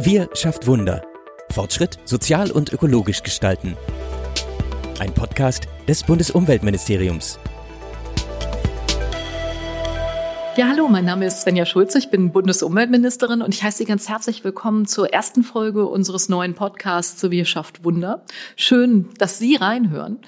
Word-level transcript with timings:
Wir 0.00 0.30
schafft 0.32 0.68
Wunder. 0.68 1.02
Fortschritt 1.50 1.98
sozial 2.04 2.52
und 2.52 2.72
ökologisch 2.72 3.24
gestalten. 3.24 3.76
Ein 5.00 5.12
Podcast 5.12 5.66
des 5.88 6.04
Bundesumweltministeriums. 6.04 7.40
Ja, 10.56 10.68
hallo, 10.68 10.86
mein 10.86 11.04
Name 11.04 11.26
ist 11.26 11.40
Svenja 11.40 11.66
Schulze, 11.66 11.98
ich 11.98 12.10
bin 12.10 12.30
Bundesumweltministerin 12.30 13.42
und 13.42 13.52
ich 13.52 13.64
heiße 13.64 13.78
Sie 13.78 13.84
ganz 13.86 14.08
herzlich 14.08 14.44
willkommen 14.44 14.86
zur 14.86 15.12
ersten 15.12 15.42
Folge 15.42 15.86
unseres 15.86 16.28
neuen 16.28 16.54
Podcasts 16.54 17.28
Wir 17.28 17.44
schafft 17.44 17.82
Wunder. 17.82 18.22
Schön, 18.54 19.08
dass 19.18 19.40
Sie 19.40 19.56
reinhören. 19.56 20.18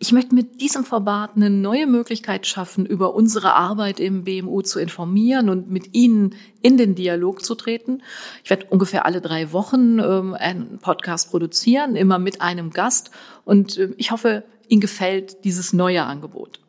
Ich 0.00 0.12
möchte 0.12 0.32
mit 0.32 0.60
diesem 0.60 0.84
Format 0.84 1.32
eine 1.34 1.50
neue 1.50 1.88
Möglichkeit 1.88 2.46
schaffen, 2.46 2.86
über 2.86 3.14
unsere 3.14 3.54
Arbeit 3.54 3.98
im 3.98 4.22
BMU 4.22 4.62
zu 4.62 4.78
informieren 4.78 5.48
und 5.48 5.70
mit 5.70 5.92
Ihnen 5.92 6.36
in 6.62 6.76
den 6.76 6.94
Dialog 6.94 7.44
zu 7.44 7.56
treten. 7.56 8.02
Ich 8.44 8.50
werde 8.50 8.66
ungefähr 8.66 9.06
alle 9.06 9.20
drei 9.20 9.50
Wochen 9.52 9.98
ähm, 9.98 10.34
einen 10.34 10.78
Podcast 10.78 11.30
produzieren, 11.30 11.96
immer 11.96 12.20
mit 12.20 12.40
einem 12.40 12.70
Gast. 12.70 13.10
Und 13.44 13.76
äh, 13.76 13.92
ich 13.96 14.12
hoffe, 14.12 14.44
Ihnen 14.68 14.80
gefällt 14.80 15.44
dieses 15.44 15.72
neue 15.72 16.04
Angebot. 16.04 16.60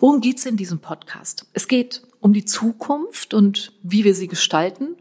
Worum 0.00 0.20
geht 0.20 0.38
es 0.38 0.46
in 0.46 0.56
diesem 0.56 0.80
Podcast? 0.80 1.46
Es 1.52 1.68
geht 1.68 2.02
um 2.20 2.32
die 2.32 2.44
Zukunft 2.44 3.34
und 3.34 3.72
wie 3.84 4.02
wir 4.02 4.16
sie 4.16 4.26
gestalten. 4.26 4.96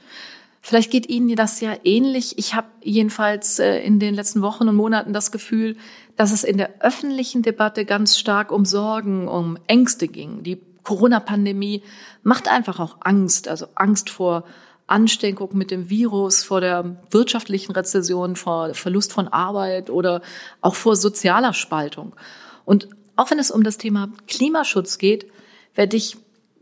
Vielleicht 0.62 0.92
geht 0.92 1.08
Ihnen 1.10 1.36
das 1.36 1.62
ja 1.62 1.76
ähnlich. 1.84 2.38
Ich 2.38 2.56
habe 2.56 2.68
jedenfalls 2.82 3.60
äh, 3.60 3.80
in 3.80 4.00
den 4.00 4.16
letzten 4.16 4.42
Wochen 4.42 4.68
und 4.68 4.76
Monaten 4.76 5.14
das 5.14 5.32
Gefühl, 5.32 5.78
dass 6.16 6.32
es 6.32 6.44
in 6.44 6.58
der 6.58 6.82
öffentlichen 6.82 7.42
Debatte 7.42 7.86
ganz 7.86 8.18
stark 8.18 8.52
um 8.52 8.66
Sorgen, 8.66 9.28
um 9.28 9.58
Ängste 9.68 10.08
ging. 10.08 10.44
Die 10.44 10.60
Corona-Pandemie 10.84 11.84
macht 12.24 12.48
einfach 12.48 12.80
auch 12.80 12.98
Angst, 13.02 13.48
also 13.48 13.68
Angst 13.76 14.10
vor 14.10 14.46
Ansteckung 14.88 15.50
mit 15.54 15.70
dem 15.70 15.90
Virus, 15.90 16.44
vor 16.44 16.62
der 16.62 16.98
wirtschaftlichen 17.12 17.74
Rezession, 17.74 18.36
vor 18.36 18.74
Verlust 18.74 19.12
von 19.12 19.28
Arbeit 19.28 19.90
oder 19.90 20.22
auch 20.62 20.76
vor 20.76 20.96
sozialer 20.96 21.54
Spaltung. 21.54 22.16
Und 22.64 22.88
auch 23.18 23.30
wenn 23.32 23.40
es 23.40 23.52
um 23.52 23.64
das 23.64 23.78
Thema 23.78 24.10
Klimaschutz 24.28 24.98
geht, 24.98 25.28
werde 25.76 25.98
ich 25.98 26.18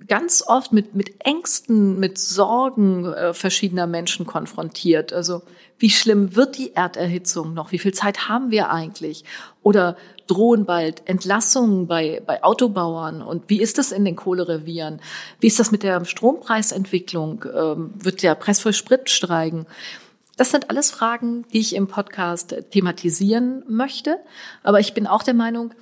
ganz 0.07 0.43
oft 0.45 0.71
mit, 0.73 0.95
mit 0.95 1.25
Ängsten, 1.25 1.99
mit 1.99 2.17
Sorgen 2.17 3.05
äh, 3.05 3.33
verschiedener 3.33 3.88
Menschen 3.88 4.25
konfrontiert. 4.25 5.13
Also 5.13 5.41
wie 5.77 5.89
schlimm 5.89 6.35
wird 6.35 6.57
die 6.57 6.73
Erderhitzung 6.73 7.53
noch? 7.53 7.71
Wie 7.71 7.79
viel 7.79 7.93
Zeit 7.93 8.29
haben 8.29 8.51
wir 8.51 8.69
eigentlich? 8.69 9.25
Oder 9.61 9.97
drohen 10.27 10.66
bald 10.66 11.07
Entlassungen 11.07 11.88
bei, 11.88 12.21
bei 12.25 12.43
Autobauern? 12.43 13.21
Und 13.21 13.49
wie 13.49 13.61
ist 13.61 13.77
das 13.77 13.91
in 13.91 14.05
den 14.05 14.16
Kohlerevieren? 14.16 15.01
Wie 15.39 15.47
ist 15.47 15.59
das 15.59 15.71
mit 15.71 15.83
der 15.83 16.05
Strompreisentwicklung? 16.05 17.45
Ähm, 17.53 17.91
wird 17.95 18.23
der 18.23 18.35
Preis 18.35 18.59
für 18.59 18.73
Sprit 18.73 19.09
steigen? 19.09 19.66
Das 20.38 20.51
sind 20.51 20.69
alles 20.69 20.91
Fragen, 20.91 21.45
die 21.53 21.59
ich 21.59 21.75
im 21.75 21.88
Podcast 21.88 22.55
thematisieren 22.71 23.63
möchte. 23.67 24.19
Aber 24.63 24.79
ich 24.79 24.93
bin 24.93 25.07
auch 25.07 25.23
der 25.23 25.33
Meinung, 25.33 25.73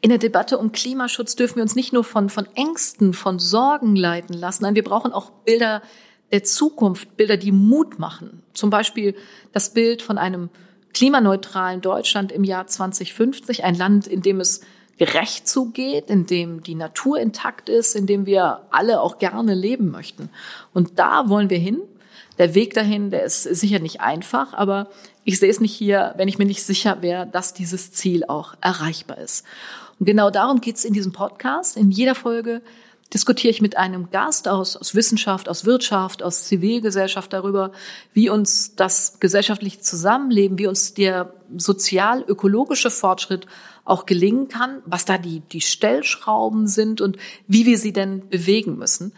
in 0.00 0.10
der 0.10 0.18
Debatte 0.18 0.58
um 0.58 0.72
Klimaschutz 0.72 1.34
dürfen 1.34 1.56
wir 1.56 1.62
uns 1.62 1.74
nicht 1.74 1.92
nur 1.92 2.04
von, 2.04 2.28
von 2.28 2.46
Ängsten, 2.54 3.14
von 3.14 3.38
Sorgen 3.38 3.96
leiten 3.96 4.34
lassen. 4.34 4.62
Nein, 4.62 4.74
wir 4.76 4.84
brauchen 4.84 5.12
auch 5.12 5.30
Bilder 5.30 5.82
der 6.30 6.44
Zukunft, 6.44 7.16
Bilder, 7.16 7.36
die 7.36 7.52
Mut 7.52 7.98
machen. 7.98 8.42
Zum 8.54 8.70
Beispiel 8.70 9.16
das 9.52 9.72
Bild 9.72 10.02
von 10.02 10.18
einem 10.18 10.50
klimaneutralen 10.94 11.80
Deutschland 11.80 12.32
im 12.32 12.44
Jahr 12.44 12.66
2050, 12.66 13.64
ein 13.64 13.74
Land, 13.74 14.06
in 14.06 14.22
dem 14.22 14.40
es 14.40 14.60
gerecht 14.98 15.48
zugeht, 15.48 16.10
in 16.10 16.26
dem 16.26 16.62
die 16.62 16.74
Natur 16.74 17.18
intakt 17.18 17.68
ist, 17.68 17.94
in 17.94 18.06
dem 18.06 18.26
wir 18.26 18.66
alle 18.70 19.00
auch 19.00 19.18
gerne 19.18 19.54
leben 19.54 19.90
möchten. 19.90 20.28
Und 20.74 20.98
da 20.98 21.28
wollen 21.28 21.50
wir 21.50 21.58
hin. 21.58 21.80
Der 22.36 22.54
Weg 22.54 22.74
dahin, 22.74 23.10
der 23.10 23.24
ist 23.24 23.42
sicher 23.42 23.78
nicht 23.80 24.00
einfach, 24.00 24.54
aber 24.54 24.88
ich 25.24 25.38
sehe 25.38 25.50
es 25.50 25.60
nicht 25.60 25.74
hier, 25.74 26.14
wenn 26.16 26.28
ich 26.28 26.38
mir 26.38 26.46
nicht 26.46 26.62
sicher 26.62 27.02
wäre, 27.02 27.26
dass 27.26 27.54
dieses 27.54 27.92
Ziel 27.92 28.24
auch 28.24 28.54
erreichbar 28.60 29.18
ist. 29.18 29.44
Und 29.98 30.06
genau 30.06 30.30
darum 30.30 30.60
geht 30.60 30.76
es 30.76 30.84
in 30.84 30.92
diesem 30.92 31.12
Podcast. 31.12 31.76
In 31.76 31.90
jeder 31.90 32.14
Folge 32.14 32.62
diskutiere 33.12 33.50
ich 33.50 33.62
mit 33.62 33.76
einem 33.76 34.10
Gast 34.10 34.48
aus, 34.48 34.76
aus 34.76 34.94
Wissenschaft, 34.94 35.48
aus 35.48 35.64
Wirtschaft, 35.64 36.22
aus 36.22 36.44
Zivilgesellschaft 36.44 37.32
darüber, 37.32 37.72
wie 38.12 38.28
uns 38.28 38.76
das 38.76 39.18
gesellschaftliche 39.18 39.80
Zusammenleben, 39.80 40.58
wie 40.58 40.66
uns 40.66 40.94
der 40.94 41.32
sozial-ökologische 41.56 42.90
Fortschritt 42.90 43.46
auch 43.84 44.04
gelingen 44.04 44.48
kann, 44.48 44.82
was 44.84 45.06
da 45.06 45.16
die, 45.16 45.40
die 45.40 45.62
Stellschrauben 45.62 46.66
sind 46.66 47.00
und 47.00 47.16
wie 47.46 47.64
wir 47.64 47.78
sie 47.78 47.94
denn 47.94 48.28
bewegen 48.28 48.76
müssen. 48.76 49.14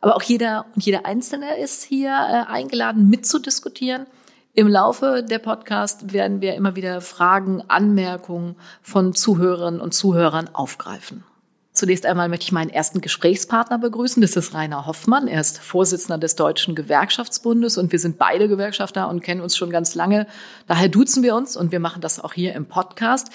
Aber 0.00 0.16
auch 0.16 0.22
jeder 0.22 0.66
und 0.74 0.84
jeder 0.84 1.06
Einzelne 1.06 1.58
ist 1.58 1.82
hier 1.82 2.10
äh, 2.10 2.50
eingeladen, 2.50 3.08
mitzudiskutieren. 3.08 4.06
Im 4.54 4.68
Laufe 4.68 5.24
der 5.26 5.38
Podcast 5.38 6.12
werden 6.12 6.42
wir 6.42 6.54
immer 6.56 6.76
wieder 6.76 7.00
Fragen, 7.00 7.62
Anmerkungen 7.68 8.56
von 8.82 9.14
Zuhörerinnen 9.14 9.80
und 9.80 9.94
Zuhörern 9.94 10.54
aufgreifen. 10.54 11.24
Zunächst 11.74 12.04
einmal 12.04 12.28
möchte 12.28 12.44
ich 12.44 12.52
meinen 12.52 12.68
ersten 12.68 13.00
Gesprächspartner 13.00 13.78
begrüßen. 13.78 14.20
Das 14.20 14.36
ist 14.36 14.52
Rainer 14.52 14.84
Hoffmann. 14.84 15.26
Er 15.26 15.40
ist 15.40 15.58
Vorsitzender 15.58 16.18
des 16.18 16.36
Deutschen 16.36 16.74
Gewerkschaftsbundes 16.74 17.78
und 17.78 17.92
wir 17.92 17.98
sind 17.98 18.18
beide 18.18 18.46
Gewerkschafter 18.46 19.08
und 19.08 19.22
kennen 19.22 19.40
uns 19.40 19.56
schon 19.56 19.70
ganz 19.70 19.94
lange. 19.94 20.26
Daher 20.66 20.90
duzen 20.90 21.22
wir 21.22 21.34
uns 21.34 21.56
und 21.56 21.72
wir 21.72 21.80
machen 21.80 22.02
das 22.02 22.20
auch 22.20 22.34
hier 22.34 22.54
im 22.54 22.66
Podcast. 22.66 23.28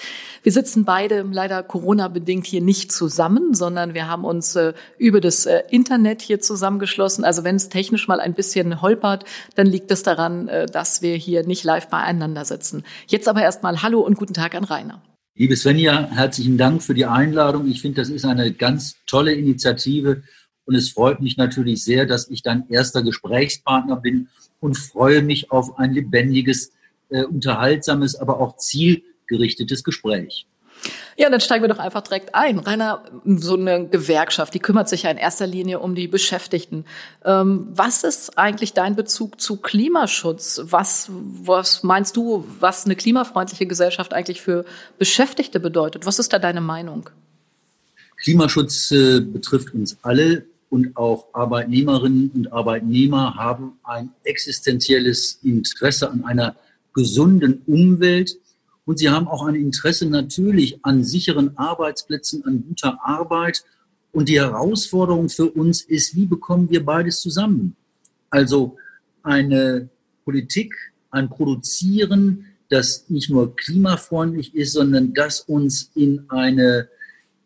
Wir 0.44 0.52
sitzen 0.52 0.84
beide 0.84 1.22
leider 1.22 1.64
Corona-bedingt 1.64 2.46
hier 2.46 2.60
nicht 2.60 2.92
zusammen, 2.92 3.54
sondern 3.54 3.94
wir 3.94 4.06
haben 4.06 4.24
uns 4.24 4.54
äh, 4.54 4.72
über 4.98 5.20
das 5.20 5.44
äh, 5.44 5.64
Internet 5.70 6.22
hier 6.22 6.38
zusammengeschlossen. 6.38 7.24
Also 7.24 7.42
wenn 7.42 7.56
es 7.56 7.70
technisch 7.70 8.06
mal 8.06 8.20
ein 8.20 8.34
bisschen 8.34 8.80
holpert, 8.80 9.24
dann 9.56 9.66
liegt 9.66 9.90
es 9.90 10.04
daran, 10.04 10.46
äh, 10.46 10.66
dass 10.66 11.02
wir 11.02 11.16
hier 11.16 11.44
nicht 11.44 11.64
live 11.64 11.88
beieinander 11.88 12.44
sitzen. 12.44 12.84
Jetzt 13.08 13.26
aber 13.26 13.42
erstmal 13.42 13.82
Hallo 13.82 13.98
und 13.98 14.16
guten 14.16 14.34
Tag 14.34 14.54
an 14.54 14.62
Rainer. 14.62 15.02
Liebe 15.40 15.54
Svenja, 15.54 16.10
herzlichen 16.10 16.58
Dank 16.58 16.82
für 16.82 16.94
die 16.94 17.06
Einladung. 17.06 17.68
Ich 17.68 17.80
finde, 17.80 18.00
das 18.00 18.10
ist 18.10 18.24
eine 18.24 18.52
ganz 18.52 18.96
tolle 19.06 19.32
Initiative 19.34 20.24
und 20.64 20.74
es 20.74 20.90
freut 20.90 21.20
mich 21.20 21.36
natürlich 21.36 21.84
sehr, 21.84 22.06
dass 22.06 22.28
ich 22.28 22.42
dein 22.42 22.68
erster 22.68 23.04
Gesprächspartner 23.04 23.94
bin 23.98 24.30
und 24.58 24.76
freue 24.76 25.22
mich 25.22 25.52
auf 25.52 25.78
ein 25.78 25.92
lebendiges, 25.92 26.72
äh, 27.10 27.22
unterhaltsames, 27.22 28.16
aber 28.16 28.40
auch 28.40 28.56
zielgerichtetes 28.56 29.84
Gespräch. 29.84 30.48
Ja, 31.16 31.30
dann 31.30 31.40
steigen 31.40 31.64
wir 31.64 31.68
doch 31.68 31.80
einfach 31.80 32.02
direkt 32.02 32.34
ein. 32.34 32.58
Rainer, 32.58 33.02
so 33.24 33.56
eine 33.56 33.88
Gewerkschaft, 33.88 34.54
die 34.54 34.60
kümmert 34.60 34.88
sich 34.88 35.02
ja 35.02 35.10
in 35.10 35.16
erster 35.16 35.46
Linie 35.46 35.80
um 35.80 35.94
die 35.94 36.06
Beschäftigten. 36.06 36.84
Ähm, 37.24 37.68
was 37.72 38.04
ist 38.04 38.38
eigentlich 38.38 38.72
dein 38.72 38.94
Bezug 38.94 39.40
zu 39.40 39.56
Klimaschutz? 39.56 40.60
Was, 40.64 41.08
was 41.10 41.82
meinst 41.82 42.16
du, 42.16 42.44
was 42.60 42.84
eine 42.84 42.94
klimafreundliche 42.94 43.66
Gesellschaft 43.66 44.14
eigentlich 44.14 44.40
für 44.40 44.64
Beschäftigte 44.98 45.58
bedeutet? 45.58 46.06
Was 46.06 46.18
ist 46.18 46.32
da 46.32 46.38
deine 46.38 46.60
Meinung? 46.60 47.10
Klimaschutz 48.22 48.90
äh, 48.90 49.20
betrifft 49.20 49.74
uns 49.74 49.96
alle 50.02 50.44
und 50.70 50.96
auch 50.96 51.26
Arbeitnehmerinnen 51.32 52.30
und 52.34 52.52
Arbeitnehmer 52.52 53.34
haben 53.34 53.78
ein 53.84 54.10
existenzielles 54.24 55.40
Interesse 55.42 56.10
an 56.10 56.24
einer 56.24 56.56
gesunden 56.94 57.62
Umwelt 57.66 58.36
und 58.88 58.98
sie 58.98 59.10
haben 59.10 59.28
auch 59.28 59.44
ein 59.44 59.54
Interesse 59.54 60.08
natürlich 60.08 60.82
an 60.82 61.04
sicheren 61.04 61.58
Arbeitsplätzen, 61.58 62.42
an 62.46 62.64
guter 62.66 62.98
Arbeit. 63.04 63.62
Und 64.12 64.30
die 64.30 64.40
Herausforderung 64.40 65.28
für 65.28 65.50
uns 65.50 65.82
ist, 65.82 66.16
wie 66.16 66.24
bekommen 66.24 66.70
wir 66.70 66.82
beides 66.82 67.20
zusammen? 67.20 67.76
Also 68.30 68.78
eine 69.22 69.90
Politik, 70.24 70.74
ein 71.10 71.28
Produzieren, 71.28 72.46
das 72.70 73.10
nicht 73.10 73.28
nur 73.28 73.54
klimafreundlich 73.56 74.54
ist, 74.54 74.72
sondern 74.72 75.12
das 75.12 75.42
uns 75.42 75.90
in 75.94 76.24
eine 76.30 76.88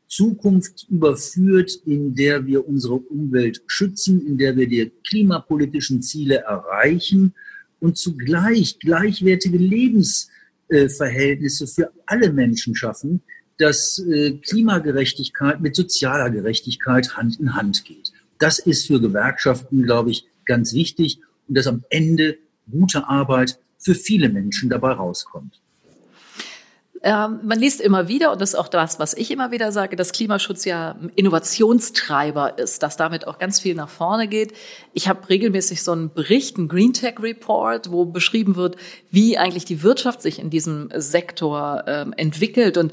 Zukunft 0.06 0.86
überführt, 0.90 1.72
in 1.86 2.14
der 2.14 2.46
wir 2.46 2.68
unsere 2.68 2.94
Umwelt 2.94 3.64
schützen, 3.66 4.24
in 4.24 4.38
der 4.38 4.56
wir 4.56 4.68
die 4.68 4.92
klimapolitischen 5.08 6.02
Ziele 6.02 6.36
erreichen 6.36 7.34
und 7.80 7.98
zugleich 7.98 8.78
gleichwertige 8.78 9.58
Lebens 9.58 10.28
Verhältnisse 10.88 11.66
für 11.66 11.92
alle 12.06 12.32
Menschen 12.32 12.74
schaffen, 12.74 13.22
dass 13.58 13.98
äh, 13.98 14.32
Klimagerechtigkeit 14.38 15.60
mit 15.60 15.76
sozialer 15.76 16.30
Gerechtigkeit 16.30 17.16
Hand 17.16 17.38
in 17.38 17.54
Hand 17.54 17.84
geht. 17.84 18.12
Das 18.38 18.58
ist 18.58 18.86
für 18.86 19.00
Gewerkschaften, 19.00 19.82
glaube 19.84 20.10
ich, 20.10 20.26
ganz 20.46 20.74
wichtig 20.74 21.20
und 21.48 21.56
dass 21.56 21.66
am 21.66 21.84
Ende 21.90 22.38
gute 22.70 23.08
Arbeit 23.08 23.58
für 23.78 23.94
viele 23.94 24.28
Menschen 24.28 24.70
dabei 24.70 24.92
rauskommt. 24.92 25.60
Ähm, 27.04 27.40
man 27.42 27.58
liest 27.58 27.80
immer 27.80 28.06
wieder, 28.06 28.30
und 28.30 28.40
das 28.40 28.50
ist 28.50 28.54
auch 28.54 28.68
das, 28.68 29.00
was 29.00 29.14
ich 29.14 29.32
immer 29.32 29.50
wieder 29.50 29.72
sage, 29.72 29.96
dass 29.96 30.12
Klimaschutz 30.12 30.64
ja 30.64 30.94
Innovationstreiber 31.16 32.58
ist, 32.58 32.82
dass 32.84 32.96
damit 32.96 33.26
auch 33.26 33.38
ganz 33.38 33.58
viel 33.58 33.74
nach 33.74 33.88
vorne 33.88 34.28
geht. 34.28 34.52
Ich 34.92 35.08
habe 35.08 35.28
regelmäßig 35.28 35.82
so 35.82 35.92
einen 35.92 36.12
Bericht, 36.12 36.58
einen 36.58 36.68
Green 36.68 36.92
Tech 36.92 37.14
Report, 37.20 37.90
wo 37.90 38.04
beschrieben 38.04 38.54
wird, 38.54 38.76
wie 39.10 39.36
eigentlich 39.36 39.64
die 39.64 39.82
Wirtschaft 39.82 40.22
sich 40.22 40.38
in 40.38 40.50
diesem 40.50 40.90
Sektor 40.94 41.84
ähm, 41.88 42.12
entwickelt. 42.16 42.76
Und 42.76 42.92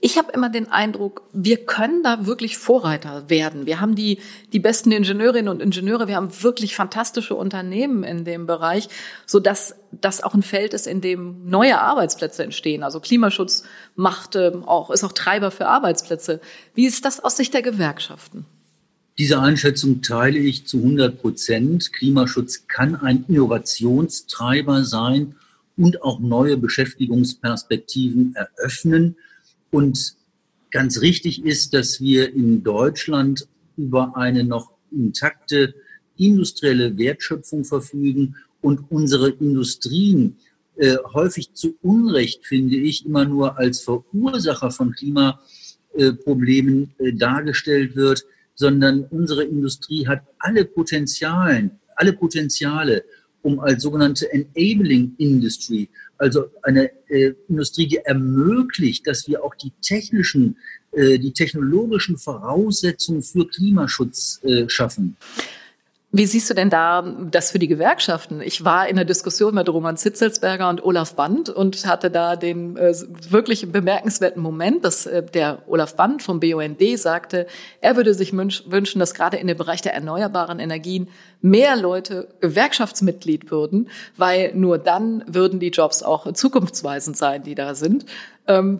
Ich 0.00 0.18
habe 0.18 0.32
immer 0.32 0.50
den 0.50 0.70
Eindruck, 0.70 1.22
wir 1.32 1.64
können 1.64 2.02
da 2.02 2.26
wirklich 2.26 2.58
Vorreiter 2.58 3.30
werden. 3.30 3.64
Wir 3.64 3.80
haben 3.80 3.94
die, 3.94 4.18
die 4.52 4.58
besten 4.58 4.92
Ingenieurinnen 4.92 5.48
und 5.48 5.62
Ingenieure, 5.62 6.08
wir 6.08 6.16
haben 6.16 6.30
wirklich 6.42 6.76
fantastische 6.76 7.34
Unternehmen 7.34 8.04
in 8.04 8.24
dem 8.26 8.46
Bereich, 8.46 8.88
so 9.24 9.40
dass 9.40 9.76
das 9.90 10.22
auch 10.22 10.34
ein 10.34 10.42
Feld 10.42 10.74
ist, 10.74 10.86
in 10.86 11.00
dem 11.00 11.48
neue 11.48 11.80
Arbeitsplätze 11.80 12.44
entstehen. 12.44 12.82
Also 12.82 13.00
Klimaschutz 13.00 13.64
macht 13.96 14.36
ähm, 14.36 14.64
auch, 14.64 14.90
ist 14.90 15.04
auch 15.04 15.12
Treiber 15.12 15.50
für 15.50 15.68
Arbeitsplätze. 15.68 16.40
Wie 16.74 16.84
ist 16.84 17.06
das 17.06 17.20
aus 17.20 17.38
Sicht 17.38 17.54
der 17.54 17.62
Gewerkschaften? 17.62 18.44
Diese 19.16 19.40
Einschätzung 19.40 20.02
teile 20.02 20.38
ich 20.38 20.66
zu 20.66 20.78
100 20.78 21.20
Prozent. 21.20 21.92
Klimaschutz 21.92 22.66
kann 22.66 22.96
ein 22.96 23.24
Innovationstreiber 23.28 24.84
sein 24.84 25.36
und 25.76 26.02
auch 26.02 26.18
neue 26.18 26.56
Beschäftigungsperspektiven 26.56 28.34
eröffnen. 28.34 29.16
Und 29.74 30.14
ganz 30.70 31.00
richtig 31.00 31.44
ist, 31.44 31.74
dass 31.74 32.00
wir 32.00 32.32
in 32.32 32.62
Deutschland 32.62 33.48
über 33.76 34.16
eine 34.16 34.44
noch 34.44 34.70
intakte 34.92 35.74
industrielle 36.16 36.96
Wertschöpfung 36.96 37.64
verfügen 37.64 38.36
und 38.60 38.92
unsere 38.92 39.30
Industrien 39.30 40.36
äh, 40.76 40.94
häufig 41.12 41.54
zu 41.54 41.76
Unrecht, 41.82 42.46
finde 42.46 42.76
ich, 42.76 43.04
immer 43.04 43.24
nur 43.24 43.58
als 43.58 43.80
Verursacher 43.80 44.70
von 44.70 44.92
Klimaproblemen 44.92 46.92
äh, 46.98 47.12
dargestellt 47.12 47.96
wird, 47.96 48.24
sondern 48.54 49.02
unsere 49.10 49.42
Industrie 49.42 50.06
hat 50.06 50.22
alle 50.38 50.66
Potenzialen, 50.66 51.72
alle 51.96 52.12
Potenziale, 52.12 53.02
um 53.42 53.58
als 53.58 53.82
sogenannte 53.82 54.32
Enabling 54.32 55.16
Industry 55.18 55.88
also 56.18 56.46
eine 56.62 56.90
äh, 57.08 57.34
Industrie, 57.48 57.86
die 57.86 57.98
ermöglicht, 57.98 59.06
dass 59.06 59.26
wir 59.28 59.44
auch 59.44 59.54
die 59.54 59.72
technischen, 59.82 60.56
äh, 60.92 61.18
die 61.18 61.32
technologischen 61.32 62.18
Voraussetzungen 62.18 63.22
für 63.22 63.46
Klimaschutz 63.46 64.40
äh, 64.42 64.68
schaffen. 64.68 65.16
Wie 66.16 66.26
siehst 66.26 66.48
du 66.48 66.54
denn 66.54 66.70
da 66.70 67.02
das 67.02 67.50
für 67.50 67.58
die 67.58 67.66
Gewerkschaften? 67.66 68.40
Ich 68.40 68.64
war 68.64 68.86
in 68.86 68.94
der 68.94 69.04
Diskussion 69.04 69.52
mit 69.52 69.68
Roman 69.68 69.96
Zitzelsberger 69.96 70.68
und 70.68 70.84
Olaf 70.84 71.16
Band 71.16 71.48
und 71.50 71.84
hatte 71.88 72.08
da 72.08 72.36
den 72.36 72.76
äh, 72.76 72.94
wirklich 73.30 73.72
bemerkenswerten 73.72 74.40
Moment, 74.40 74.84
dass 74.84 75.06
äh, 75.06 75.24
der 75.24 75.64
Olaf 75.66 75.96
Band 75.96 76.22
vom 76.22 76.38
BUND 76.38 76.80
sagte, 76.94 77.48
er 77.80 77.96
würde 77.96 78.14
sich 78.14 78.32
wünschen, 78.32 79.00
dass 79.00 79.14
gerade 79.14 79.38
in 79.38 79.48
dem 79.48 79.56
Bereich 79.56 79.82
der 79.82 79.94
erneuerbaren 79.94 80.60
Energien 80.60 81.08
mehr 81.40 81.74
Leute 81.74 82.28
Gewerkschaftsmitglied 82.40 83.50
würden, 83.50 83.90
weil 84.16 84.54
nur 84.54 84.78
dann 84.78 85.24
würden 85.26 85.58
die 85.58 85.70
Jobs 85.70 86.04
auch 86.04 86.32
zukunftsweisend 86.32 87.16
sein, 87.16 87.42
die 87.42 87.56
da 87.56 87.74
sind. 87.74 88.06
Ähm, 88.46 88.78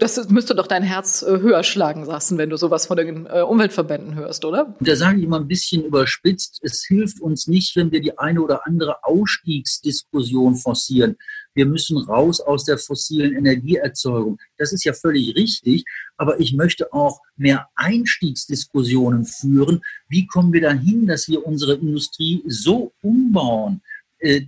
das 0.00 0.28
müsste 0.30 0.54
doch 0.54 0.66
dein 0.66 0.82
Herz 0.82 1.22
äh, 1.22 1.38
höher 1.40 1.62
schlagen 1.62 2.04
lassen, 2.04 2.38
wenn 2.38 2.50
du 2.50 2.56
sowas 2.56 2.86
von 2.86 2.96
den 2.96 3.26
äh, 3.26 3.42
Umweltverbänden 3.42 4.14
hörst, 4.14 4.44
oder? 4.44 4.74
Da 4.80 4.96
sage 4.96 5.18
ich 5.18 5.24
immer 5.24 5.38
ein 5.38 5.48
bisschen 5.48 5.84
überspitzt, 5.84 6.58
es 6.62 6.84
hilft 6.86 7.20
uns 7.20 7.46
nicht, 7.46 7.76
wenn 7.76 7.92
wir 7.92 8.00
die 8.00 8.18
eine 8.18 8.42
oder 8.42 8.66
andere 8.66 9.04
Ausstiegsdiskussion 9.04 10.56
forcieren. 10.56 11.16
Wir 11.54 11.66
müssen 11.66 11.98
raus 11.98 12.40
aus 12.40 12.64
der 12.64 12.78
fossilen 12.78 13.36
Energieerzeugung. 13.36 14.38
Das 14.56 14.72
ist 14.72 14.84
ja 14.84 14.92
völlig 14.92 15.34
richtig, 15.36 15.84
aber 16.16 16.40
ich 16.40 16.54
möchte 16.54 16.92
auch 16.92 17.20
mehr 17.36 17.68
Einstiegsdiskussionen 17.74 19.24
führen. 19.24 19.82
Wie 20.08 20.26
kommen 20.26 20.52
wir 20.52 20.60
dahin, 20.60 21.06
dass 21.06 21.28
wir 21.28 21.46
unsere 21.46 21.74
Industrie 21.74 22.42
so 22.46 22.92
umbauen, 23.02 23.82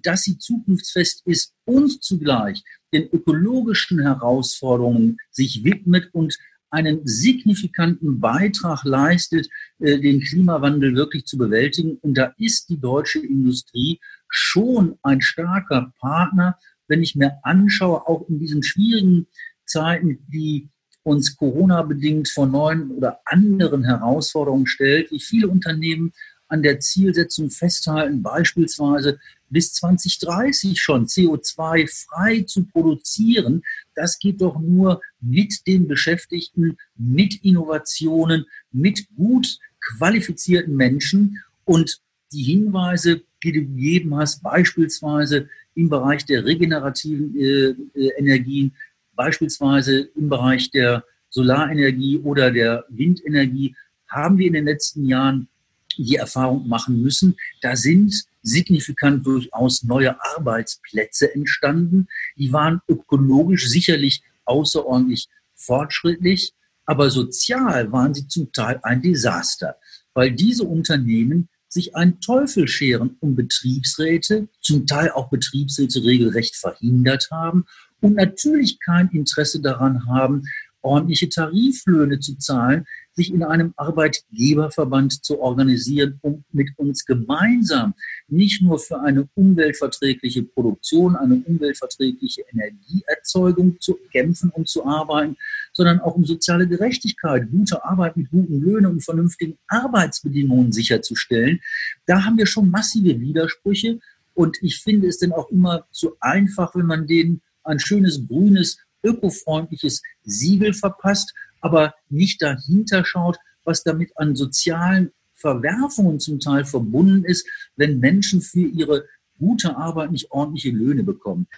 dass 0.03 0.23
sie 0.23 0.39
zukunftsfest 0.39 1.23
ist 1.27 1.55
und 1.65 2.03
zugleich 2.03 2.63
den 2.93 3.09
ökologischen 3.11 4.01
Herausforderungen 4.01 5.17
sich 5.31 5.65
widmet 5.65 6.11
und 6.13 6.37
einen 6.73 7.07
signifikanten 7.07 8.19
Beitrag 8.19 8.83
leistet, 8.85 9.49
äh, 9.79 9.99
den 9.99 10.21
Klimawandel 10.21 10.97
wirklich 10.97 11.27
zu 11.27 11.37
bewältigen. 11.37 11.99
Und 11.99 12.17
da 12.17 12.33
ist 12.39 12.71
die 12.71 12.81
deutsche 12.81 13.21
Industrie 13.21 14.01
schon 14.29 14.99
ein 15.03 15.21
starker 15.21 15.93
Partner, 16.01 16.59
wenn 16.89 17.03
ich 17.03 17.15
mir 17.15 17.39
anschaue, 17.43 18.07
auch 18.09 18.27
in 18.29 18.39
diesen 18.39 18.63
schwierigen 18.63 19.27
Zeiten, 19.67 20.27
die 20.33 20.71
uns 21.05 21.37
Corona-bedingt 21.37 22.29
vor 22.29 22.47
neuen 22.47 22.91
oder 22.93 23.21
anderen 23.27 23.85
Herausforderungen 23.85 24.67
stellt, 24.67 25.11
wie 25.11 25.21
viele 25.21 25.49
Unternehmen 25.49 26.13
an 26.53 26.63
der 26.63 26.81
Zielsetzung 26.81 27.49
festhalten, 27.49 28.23
beispielsweise 28.23 29.19
bis 29.49 29.73
2030 29.73 30.79
schon 30.79 31.07
CO2-frei 31.07 32.43
zu 32.43 32.67
produzieren. 32.67 33.63
Das 33.95 34.19
geht 34.19 34.43
doch 34.43 34.61
nur 34.61 35.01
mit 35.21 35.67
den 35.67 35.89
Beschäftigten, 35.89 36.77
mit 36.95 37.43
Innovationen, 37.43 38.45
mit 38.71 39.07
gut 39.17 39.59
qualifizierten 39.81 40.77
Menschen. 40.77 41.43
Und 41.65 42.01
die 42.33 42.43
Hinweise, 42.43 43.23
die 43.43 43.53
du 43.53 43.61
gegeben 43.61 44.15
hast, 44.17 44.43
beispielsweise 44.43 45.49
im 45.75 45.89
Bereich 45.89 46.27
der 46.27 46.45
regenerativen 46.45 47.35
äh, 47.35 47.75
äh 47.99 48.11
Energien, 48.19 48.75
beispielsweise 49.15 50.11
im 50.15 50.29
Bereich 50.29 50.71
der 50.71 51.05
Solarenergie 51.31 52.19
oder 52.19 52.51
der 52.51 52.85
Windenergie, 52.91 53.75
haben 54.07 54.37
wir 54.37 54.49
in 54.49 54.53
den 54.53 54.67
letzten 54.67 55.07
Jahren 55.07 55.49
die 55.99 56.17
Erfahrung 56.17 56.69
machen 56.69 57.01
müssen, 57.01 57.37
da 57.61 57.77
sind 57.77 58.25
signifikant 58.43 59.25
durchaus 59.27 59.83
neue 59.83 60.17
Arbeitsplätze 60.37 61.35
entstanden. 61.35 62.09
Die 62.37 62.53
waren 62.53 62.81
ökologisch 62.89 63.69
sicherlich 63.69 64.23
außerordentlich 64.45 65.29
fortschrittlich, 65.55 66.53
aber 66.87 67.11
sozial 67.11 67.93
waren 67.93 68.15
sie 68.15 68.27
zum 68.27 68.53
Teil 68.53 68.81
ein 68.83 69.03
Desaster, 69.03 69.77
weil 70.15 70.33
diese 70.33 70.65
Unternehmen 70.65 71.49
sich 71.69 71.97
einen 71.97 72.21
Teufel 72.21 72.69
scheren 72.69 73.17
um 73.21 73.35
Betriebsräte, 73.35 74.49
zum 74.61 74.87
Teil 74.87 75.11
auch 75.13 75.31
Betriebsräte 75.31 76.05
regelrecht 76.05 76.57
verhindert 76.57 77.29
haben 77.31 77.65
und 78.01 78.17
natürlich 78.17 78.79
kein 78.81 79.09
Interesse 79.11 79.61
daran 79.61 80.07
haben, 80.07 80.43
ordentliche 80.83 81.29
Tariflöhne 81.29 82.19
zu 82.19 82.37
zahlen, 82.37 82.85
sich 83.15 83.33
in 83.33 83.43
einem 83.43 83.75
Arbeitgeberverband 83.77 85.25
zu 85.25 85.41
organisieren, 85.41 86.19
um 86.23 86.45
mit 86.53 86.71
uns 86.77 87.05
gemeinsam 87.05 87.95
nicht 88.29 88.63
nur 88.63 88.79
für 88.79 89.01
eine 89.01 89.29
umweltverträgliche 89.35 90.43
Produktion, 90.43 91.17
eine 91.17 91.37
umweltverträgliche 91.37 92.43
Energieerzeugung 92.53 93.79
zu 93.81 93.99
kämpfen 94.13 94.51
und 94.51 94.69
zu 94.69 94.87
arbeiten, 94.87 95.37
sondern 95.73 96.01
auch 96.01 96.15
um 96.15 96.25
soziale 96.25 96.67
Gerechtigkeit, 96.67 97.51
gute 97.51 97.85
Arbeit 97.85 98.17
mit 98.17 98.31
guten 98.31 98.61
Löhnen 98.61 98.87
und 98.87 99.05
vernünftigen 99.05 99.59
Arbeitsbedingungen 99.69 100.73
sicherzustellen. 100.73 101.61
Da 102.07 102.25
haben 102.25 102.39
wir 102.39 102.47
schon 102.47 102.71
massive 102.71 103.21
Widersprüche 103.21 103.99
und 104.35 104.57
ich 104.63 104.79
finde 104.79 105.09
es 105.09 105.19
dann 105.19 105.33
auch 105.33 105.51
immer 105.51 105.87
zu 105.91 106.17
einfach, 106.21 106.75
wenn 106.75 106.87
man 106.87 107.07
denen 107.07 107.43
ein 107.65 107.79
schönes 107.79 108.27
grünes 108.27 108.79
ökofreundliches 109.05 110.03
Siegel 110.25 110.73
verpasst, 110.75 111.35
aber 111.63 111.95
nicht 112.11 112.43
dahinter 112.43 113.07
schaut, 113.07 113.39
was 113.65 113.83
damit 113.83 114.13
an 114.19 114.37
sozialen 114.37 115.13
Verwerfungen 115.33 116.21
zum 116.21 116.39
Teil 116.39 116.65
verbunden 116.65 117.25
ist, 117.25 117.49
wenn 117.77 117.99
Menschen 117.99 118.43
für 118.43 118.67
ihre 118.67 119.07
gute 119.39 119.77
Arbeit 119.77 120.13
nicht 120.13 120.31
ordentliche 120.31 120.71
Löhne 120.71 121.03
bekommen. 121.03 121.49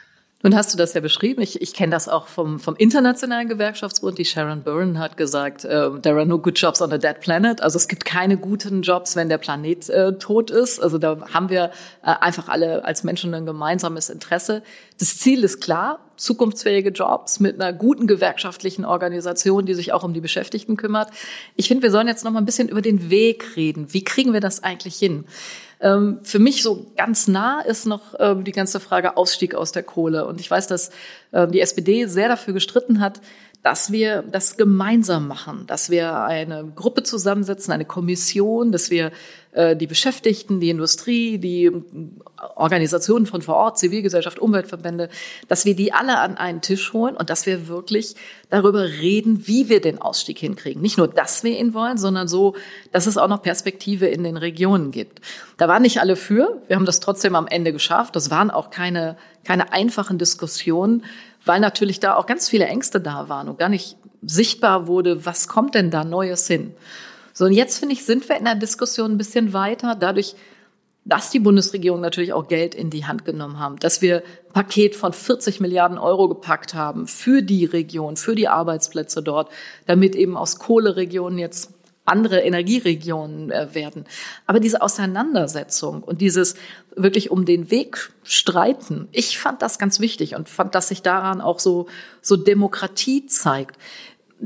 Nun 0.45 0.55
hast 0.55 0.75
du 0.75 0.77
das 0.77 0.93
ja 0.93 1.01
beschrieben. 1.01 1.41
Ich, 1.41 1.63
ich 1.63 1.73
kenne 1.73 1.93
das 1.93 2.07
auch 2.07 2.27
vom, 2.27 2.61
vom 2.61 2.77
Internationalen 2.77 3.49
Gewerkschaftsbund. 3.49 4.19
Die 4.19 4.27
Sharon 4.27 4.61
Byrne 4.61 4.99
hat 4.99 5.17
gesagt, 5.17 5.65
uh, 5.65 5.97
there 5.97 6.17
are 6.17 6.27
no 6.27 6.39
good 6.39 6.59
jobs 6.59 6.83
on 6.83 6.93
a 6.93 6.99
dead 6.99 7.21
planet. 7.21 7.63
Also 7.63 7.79
es 7.79 7.89
gibt 7.89 8.05
keine 8.05 8.37
guten 8.37 8.83
Jobs, 8.83 9.17
wenn 9.17 9.31
der 9.31 9.39
Planet 9.39 9.89
äh, 9.89 10.19
tot 10.19 10.51
ist. 10.51 10.83
Also 10.83 10.99
da 10.99 11.17
haben 11.33 11.49
wir 11.49 11.71
äh, 12.03 12.13
einfach 12.21 12.51
alle 12.51 12.85
als 12.85 13.05
Menschen 13.05 13.33
ein 13.33 13.47
gemeinsames 13.47 14.11
Interesse. 14.11 14.63
Das 14.99 15.17
Ziel 15.17 15.45
ist 15.45 15.63
klar, 15.63 16.01
zukunftsfähige 16.17 16.91
Jobs 16.91 17.41
mit 17.41 17.59
einer 17.59 17.73
guten 17.73 18.07
gewerkschaftlichen 18.07 18.85
Organisation, 18.85 19.65
die 19.65 19.73
sich 19.73 19.95
auch 19.95 20.03
um 20.03 20.13
die 20.13 20.21
Beschäftigten 20.21 20.77
kümmert. 20.77 21.09
Ich 21.57 21.69
finde, 21.69 21.85
wir 21.85 21.91
sollen 21.91 22.07
jetzt 22.07 22.23
noch 22.23 22.33
mal 22.33 22.41
ein 22.41 22.47
bisschen 22.47 22.69
über 22.69 22.83
den 22.83 23.09
Weg 23.09 23.57
reden. 23.57 23.95
Wie 23.95 24.05
kriegen 24.05 24.35
wir 24.35 24.41
das 24.41 24.63
eigentlich 24.63 24.97
hin? 24.97 25.25
Ähm, 25.85 26.21
für 26.23 26.39
mich 26.39 26.63
so 26.63 26.87
ganz 26.97 27.29
nah 27.29 27.61
ist 27.61 27.85
noch 27.85 28.15
ähm, 28.19 28.43
die 28.43 28.53
ganze 28.53 28.81
Frage 28.81 29.19
Ausstieg 29.19 29.55
aus 29.55 29.71
der 29.71 29.83
Kohle. 29.83 30.27
Und 30.27 30.41
ich 30.41 30.51
weiß, 30.51 30.67
dass 30.67 30.91
ähm, 31.35 31.53
die 31.53 31.61
SPD 31.61 32.07
sehr 32.07 32.29
dafür 32.29 32.55
gestritten 32.55 33.01
hat, 33.01 33.21
dass 33.65 33.91
wir 33.91 34.23
das 34.23 34.59
gemeinsam 34.59 35.27
machen, 35.27 35.65
dass 35.67 35.89
wir 35.89 36.21
eine 36.21 36.71
Gruppe 36.77 37.03
zusammensetzen, 37.03 37.73
eine 37.73 37.87
Kommission, 37.87 38.73
dass 38.73 38.91
wir 38.91 39.11
äh, 39.53 39.75
die 39.75 39.87
Beschäftigten, 39.87 40.61
die 40.61 40.69
Industrie, 40.69 41.39
die 41.39 41.73
Organisationen 42.57 43.25
von 43.25 43.41
vor 43.41 43.55
Ort, 43.55 43.79
Zivilgesellschaft, 43.79 44.39
Umweltverbände, 44.39 45.09
dass 45.49 45.65
wir 45.65 45.75
die 45.75 45.95
alle 45.95 46.19
an 46.19 46.37
einen 46.37 46.61
Tisch 46.61 46.93
holen 46.93 47.17
und 47.17 47.31
dass 47.31 47.47
wir 47.47 47.67
wirklich 47.67 48.17
darüber 48.51 48.85
reden, 48.85 49.47
wie 49.47 49.71
wir 49.71 49.81
den 49.81 49.99
Ausstieg 49.99 50.39
hinkriegen. 50.39 50.83
Nicht 50.83 50.99
nur, 50.99 51.09
dass 51.09 51.43
wir 51.43 51.59
ihn 51.59 51.73
wollen, 51.73 51.97
sondern 51.97 52.29
so, 52.29 52.57
dass 52.93 53.07
es 53.07 53.17
auch 53.17 53.29
noch 53.29 53.41
Perspektive 53.41 54.07
in 54.09 54.25
den 54.25 54.37
Regionen 54.37 54.91
gibt. 54.91 55.23
Da 55.57 55.69
waren 55.69 55.81
nicht 55.81 56.01
alle 56.03 56.17
für. 56.17 56.61
Wir 56.67 56.77
haben 56.77 56.85
das 56.85 57.01
trotzdem 57.01 57.35
am 57.35 57.47
Ende 57.47 57.73
geschafft. 57.73 58.15
Das 58.15 58.31
waren 58.31 58.51
auch 58.51 58.69
keine, 58.69 59.17
keine 59.43 59.73
einfachen 59.73 60.19
Diskussionen 60.19 61.03
weil 61.45 61.61
natürlich 61.61 62.01
da 62.01 62.17
auch 62.17 62.27
ganz 62.27 62.49
viele 62.49 62.67
Ängste 62.67 63.01
da 63.01 63.29
waren 63.29 63.49
und 63.49 63.59
gar 63.59 63.69
nicht 63.69 63.97
sichtbar 64.23 64.87
wurde, 64.87 65.27
was 65.27 65.49
kommt 65.49 65.75
denn 65.75 65.91
da 65.91 66.05
Neues 66.05 66.47
hin. 66.47 66.75
So, 67.33 67.47
und 67.47 67.53
jetzt 67.53 67.79
finde 67.79 67.95
ich, 67.95 68.05
sind 68.05 68.29
wir 68.29 68.37
in 68.37 68.45
der 68.45 68.55
Diskussion 68.55 69.13
ein 69.13 69.19
bisschen 69.19 69.53
weiter, 69.53 69.97
dadurch, 69.99 70.37
dass 71.05 71.31
die 71.31 71.41
Bundesregierung 71.41 72.01
natürlich 72.01 72.33
auch 72.33 72.49
Geld 72.49 72.75
in 72.75 72.89
die 72.89 73.05
Hand 73.05 73.27
genommen 73.27 73.59
haben, 73.59 73.77
dass 73.79 74.01
wir 74.01 74.19
ein 74.19 74.53
Paket 74.55 74.97
von 74.97 75.13
40 75.13 75.61
Milliarden 75.61 75.99
Euro 75.99 76.29
gepackt 76.29 76.73
haben 76.75 77.07
für 77.07 77.43
die 77.43 77.67
Region, 77.67 78.17
für 78.17 78.35
die 78.35 78.49
Arbeitsplätze 78.49 79.23
dort, 79.23 79.51
damit 79.87 80.15
eben 80.17 80.37
aus 80.37 80.59
Kohleregionen 80.59 81.39
jetzt 81.39 81.74
andere 82.05 82.41
Energieregionen 82.41 83.51
äh, 83.51 83.75
werden. 83.75 84.05
Aber 84.47 84.61
diese 84.61 84.83
Auseinandersetzung 84.83 86.03
und 86.03 86.21
dieses 86.21 86.55
wirklich 86.95 87.31
um 87.31 87.45
den 87.45 87.71
Weg 87.71 88.11
streiten, 88.23 89.09
ich 89.13 89.39
fand 89.39 89.63
das 89.63 89.79
ganz 89.79 90.01
wichtig 90.01 90.35
und 90.35 90.49
fand, 90.49 90.75
dass 90.75 90.89
sich 90.89 91.03
daran 91.03 91.41
auch 91.41 91.59
so, 91.59 91.87
so 92.21 92.37
Demokratie 92.37 93.27
zeigt 93.27 93.79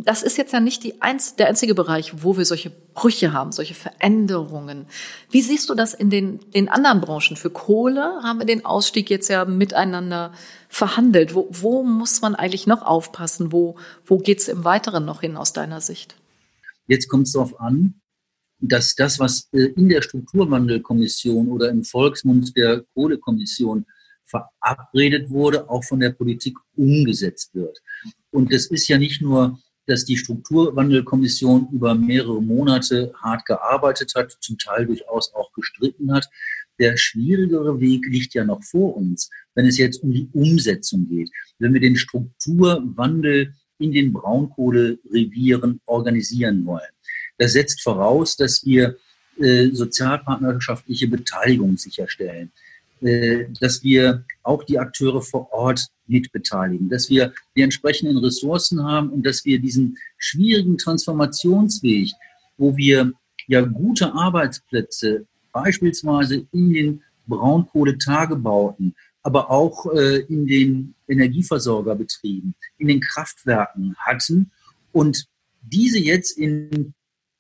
das 0.05 0.23
ist 0.23 0.37
jetzt 0.37 0.53
ja 0.53 0.61
nicht 0.61 0.85
die 0.85 1.01
einz 1.01 1.37
der 1.37 1.49
einzige 1.49 1.75
Bereich, 1.75 2.23
wo 2.23 2.37
wir 2.37 2.45
solche 2.45 2.71
Brüche 2.95 3.33
haben, 3.33 3.53
solche 3.53 3.75
Veränderungen. 3.75 4.87
Wie 5.31 5.43
siehst 5.43 5.69
du 5.71 5.75
das 5.75 5.95
in 5.95 6.11
den, 6.11 6.41
den 6.53 6.69
anderen 6.69 7.01
Branchen? 7.01 7.37
Für 7.37 7.51
Kohle 7.51 8.21
haben 8.23 8.39
wir 8.39 8.47
den 8.47 8.65
Ausstieg 8.65 9.11
jetzt 9.11 9.29
ja 9.29 9.45
miteinander 9.45 10.33
verhandelt. 10.69 11.35
Wo, 11.35 11.49
wo 11.51 11.83
muss 11.83 12.21
man 12.21 12.35
eigentlich 12.35 12.67
noch 12.67 12.83
aufpassen? 12.83 13.53
Wo, 13.53 13.77
wo 14.05 14.19
geht 14.19 14.41
es 14.41 14.49
im 14.49 14.65
Weiteren 14.65 15.05
noch 15.05 15.21
hin 15.21 15.37
aus 15.37 15.53
deiner 15.53 15.81
Sicht? 15.81 16.15
Jetzt 16.89 17.09
kommt 17.09 17.27
es 17.27 17.33
darauf 17.33 17.59
an, 17.61 18.01
dass 18.61 18.97
das, 18.97 19.21
was 19.21 19.49
äh, 19.53 19.67
in 19.77 19.89
der 19.89 20.03
Strukturwandelkommission 20.03 21.49
oder 21.49 21.71
im 21.71 21.85
Volksmund 21.85 22.57
der 22.57 22.85
Kohlekommission 22.95 23.87
verabredet 24.25 25.31
wurde, 25.31 25.71
auch 25.71 25.85
von 25.85 26.01
der 26.01 26.11
Politik 26.11 26.59
umgesetzt 26.77 27.55
wird. 27.55 27.79
Und 28.31 28.53
das 28.53 28.67
ist 28.67 28.89
ja 28.89 28.99
nicht 28.99 29.23
nur 29.23 29.59
dass 29.89 30.05
die 30.05 30.19
Strukturwandelkommission 30.19 31.69
über 31.73 31.95
mehrere 31.95 32.43
Monate 32.43 33.11
hart 33.17 33.47
gearbeitet 33.47 34.13
hat, 34.15 34.37
zum 34.41 34.59
Teil 34.59 34.87
durchaus 34.87 35.35
auch 35.35 35.51
gestritten 35.53 36.13
hat. 36.13 36.29
Der 36.79 36.97
schwierigere 36.97 37.81
Weg 37.81 38.07
liegt 38.07 38.35
ja 38.35 38.45
noch 38.45 38.63
vor 38.63 38.97
uns, 38.97 39.31
wenn 39.55 39.67
es 39.67 39.79
jetzt 39.79 40.03
um 40.03 40.13
die 40.13 40.29
Umsetzung 40.33 41.09
geht. 41.09 41.31
Wenn 41.59 41.73
wir 41.73 41.81
den 41.81 41.97
Strukturwandel 41.97 43.55
in 43.79 43.93
den 43.93 44.13
Braunkohlerevieren 44.13 45.81
organisieren 45.87 46.65
wollen. 46.67 46.91
Das 47.39 47.53
setzt 47.53 47.83
voraus, 47.83 48.37
dass 48.37 48.65
wir 48.65 48.97
äh, 49.39 49.71
sozialpartnerschaftliche 49.71 51.07
Beteiligung 51.07 51.77
sicherstellen, 51.77 52.51
äh, 53.01 53.45
dass 53.61 53.85
wir 53.85 54.25
auch 54.43 54.65
die 54.65 54.79
Akteure 54.79 55.23
vor 55.23 55.53
Ort 55.53 55.87
mitbeteiligen, 56.09 56.89
dass 56.89 57.09
wir 57.09 57.33
die 57.55 57.63
entsprechenden 57.63 58.19
Ressourcen 58.19 58.83
haben 58.83 59.11
und 59.11 59.25
dass 59.25 59.45
wir 59.45 59.61
diesen 59.61 59.99
schwierigen 60.17 60.79
Transformationsweg, 60.79 62.11
wo 62.57 62.77
wir 62.77 63.13
ja 63.47 63.61
gute 63.61 64.13
Arbeitsplätze 64.13 65.27
beispielsweise 65.53 66.47
in 66.53 66.73
den 66.73 67.03
Braunkohletagebauten, 67.29 68.97
aber 69.23 69.51
auch 69.51 69.87
äh, 69.93 70.21
in 70.29 70.47
den 70.47 70.95
Energieversorgerbetrieben, 71.09 72.55
in 72.79 72.89
den 72.89 73.01
Kraftwerken 73.01 73.97
hatten 73.99 74.51
und 74.93 75.27
diese 75.63 75.99
jetzt 75.99 76.39
in 76.39 76.95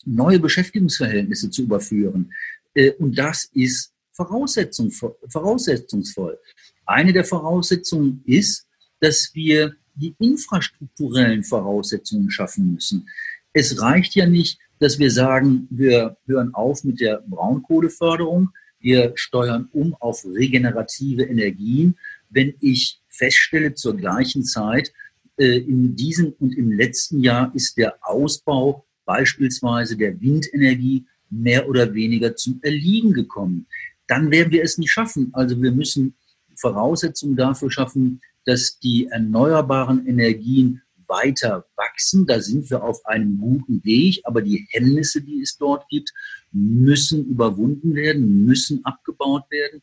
neue 0.05 0.39
Beschäftigungsverhältnisse 0.41 1.51
zu 1.51 1.63
überführen. 1.63 2.33
Äh, 2.75 2.93
und 2.93 3.19
das 3.19 3.45
ist 3.53 3.93
Voraussetzung, 4.13 4.91
voraussetzungsvoll. 5.29 6.39
Eine 6.87 7.13
der 7.13 7.25
Voraussetzungen 7.25 8.23
ist, 8.27 8.67
dass 9.01 9.31
wir 9.35 9.77
die 9.95 10.15
infrastrukturellen 10.19 11.45
Voraussetzungen 11.45 12.31
schaffen 12.31 12.73
müssen. 12.73 13.09
Es 13.53 13.81
reicht 13.81 14.15
ja 14.15 14.27
nicht, 14.27 14.59
dass 14.79 14.99
wir 14.99 15.11
sagen, 15.11 15.67
wir 15.71 16.17
hören 16.27 16.55
auf 16.55 16.85
mit 16.85 17.01
der 17.01 17.23
Braunkohleförderung, 17.27 18.51
wir 18.81 19.13
steuern 19.17 19.69
um 19.73 19.95
auf 19.95 20.25
regenerative 20.25 21.25
Energien, 21.25 21.97
wenn 22.31 22.55
ich 22.61 22.98
feststelle 23.19 23.75
zur 23.75 23.97
gleichen 23.97 24.45
Zeit, 24.45 24.93
äh, 25.37 25.59
in 25.59 25.97
diesem 25.97 26.35
und 26.39 26.57
im 26.57 26.73
letzten 26.73 27.21
Jahr 27.21 27.53
ist 27.55 27.77
der 27.77 27.97
Ausbau 28.01 28.87
beispielsweise 29.05 29.97
der 29.97 30.21
Windenergie 30.21 31.07
mehr 31.31 31.69
oder 31.69 31.93
weniger 31.95 32.37
zum 32.37 32.61
Erliegen 32.63 33.13
gekommen 33.13 33.67
dann 34.09 34.31
werden 34.31 34.51
wir 34.51 34.65
es 34.65 34.79
nicht 34.79 34.91
schaffen. 34.91 35.31
Also 35.33 35.63
wir 35.63 35.71
müssen 35.71 36.17
Voraussetzungen 36.57 37.37
dafür 37.37 37.71
schaffen, 37.71 38.21
dass 38.45 38.79
die 38.81 39.07
erneuerbaren 39.07 40.07
Energien 40.07 40.83
weiter 41.07 41.67
wachsen. 41.77 42.27
Da 42.27 42.41
sind 42.41 42.69
wir 42.71 42.83
auf 42.83 43.05
einem 43.07 43.39
guten 43.39 43.85
Weg, 43.85 44.21
aber 44.25 44.43
die 44.43 44.67
Hemmnisse, 44.71 45.23
die 45.23 45.41
es 45.41 45.57
dort 45.57 45.89
gibt, 45.89 46.13
müssen 46.51 47.27
überwunden 47.27 47.95
werden, 47.95 48.45
müssen 48.45 48.85
abgebaut 48.85 49.45
werden. 49.51 49.83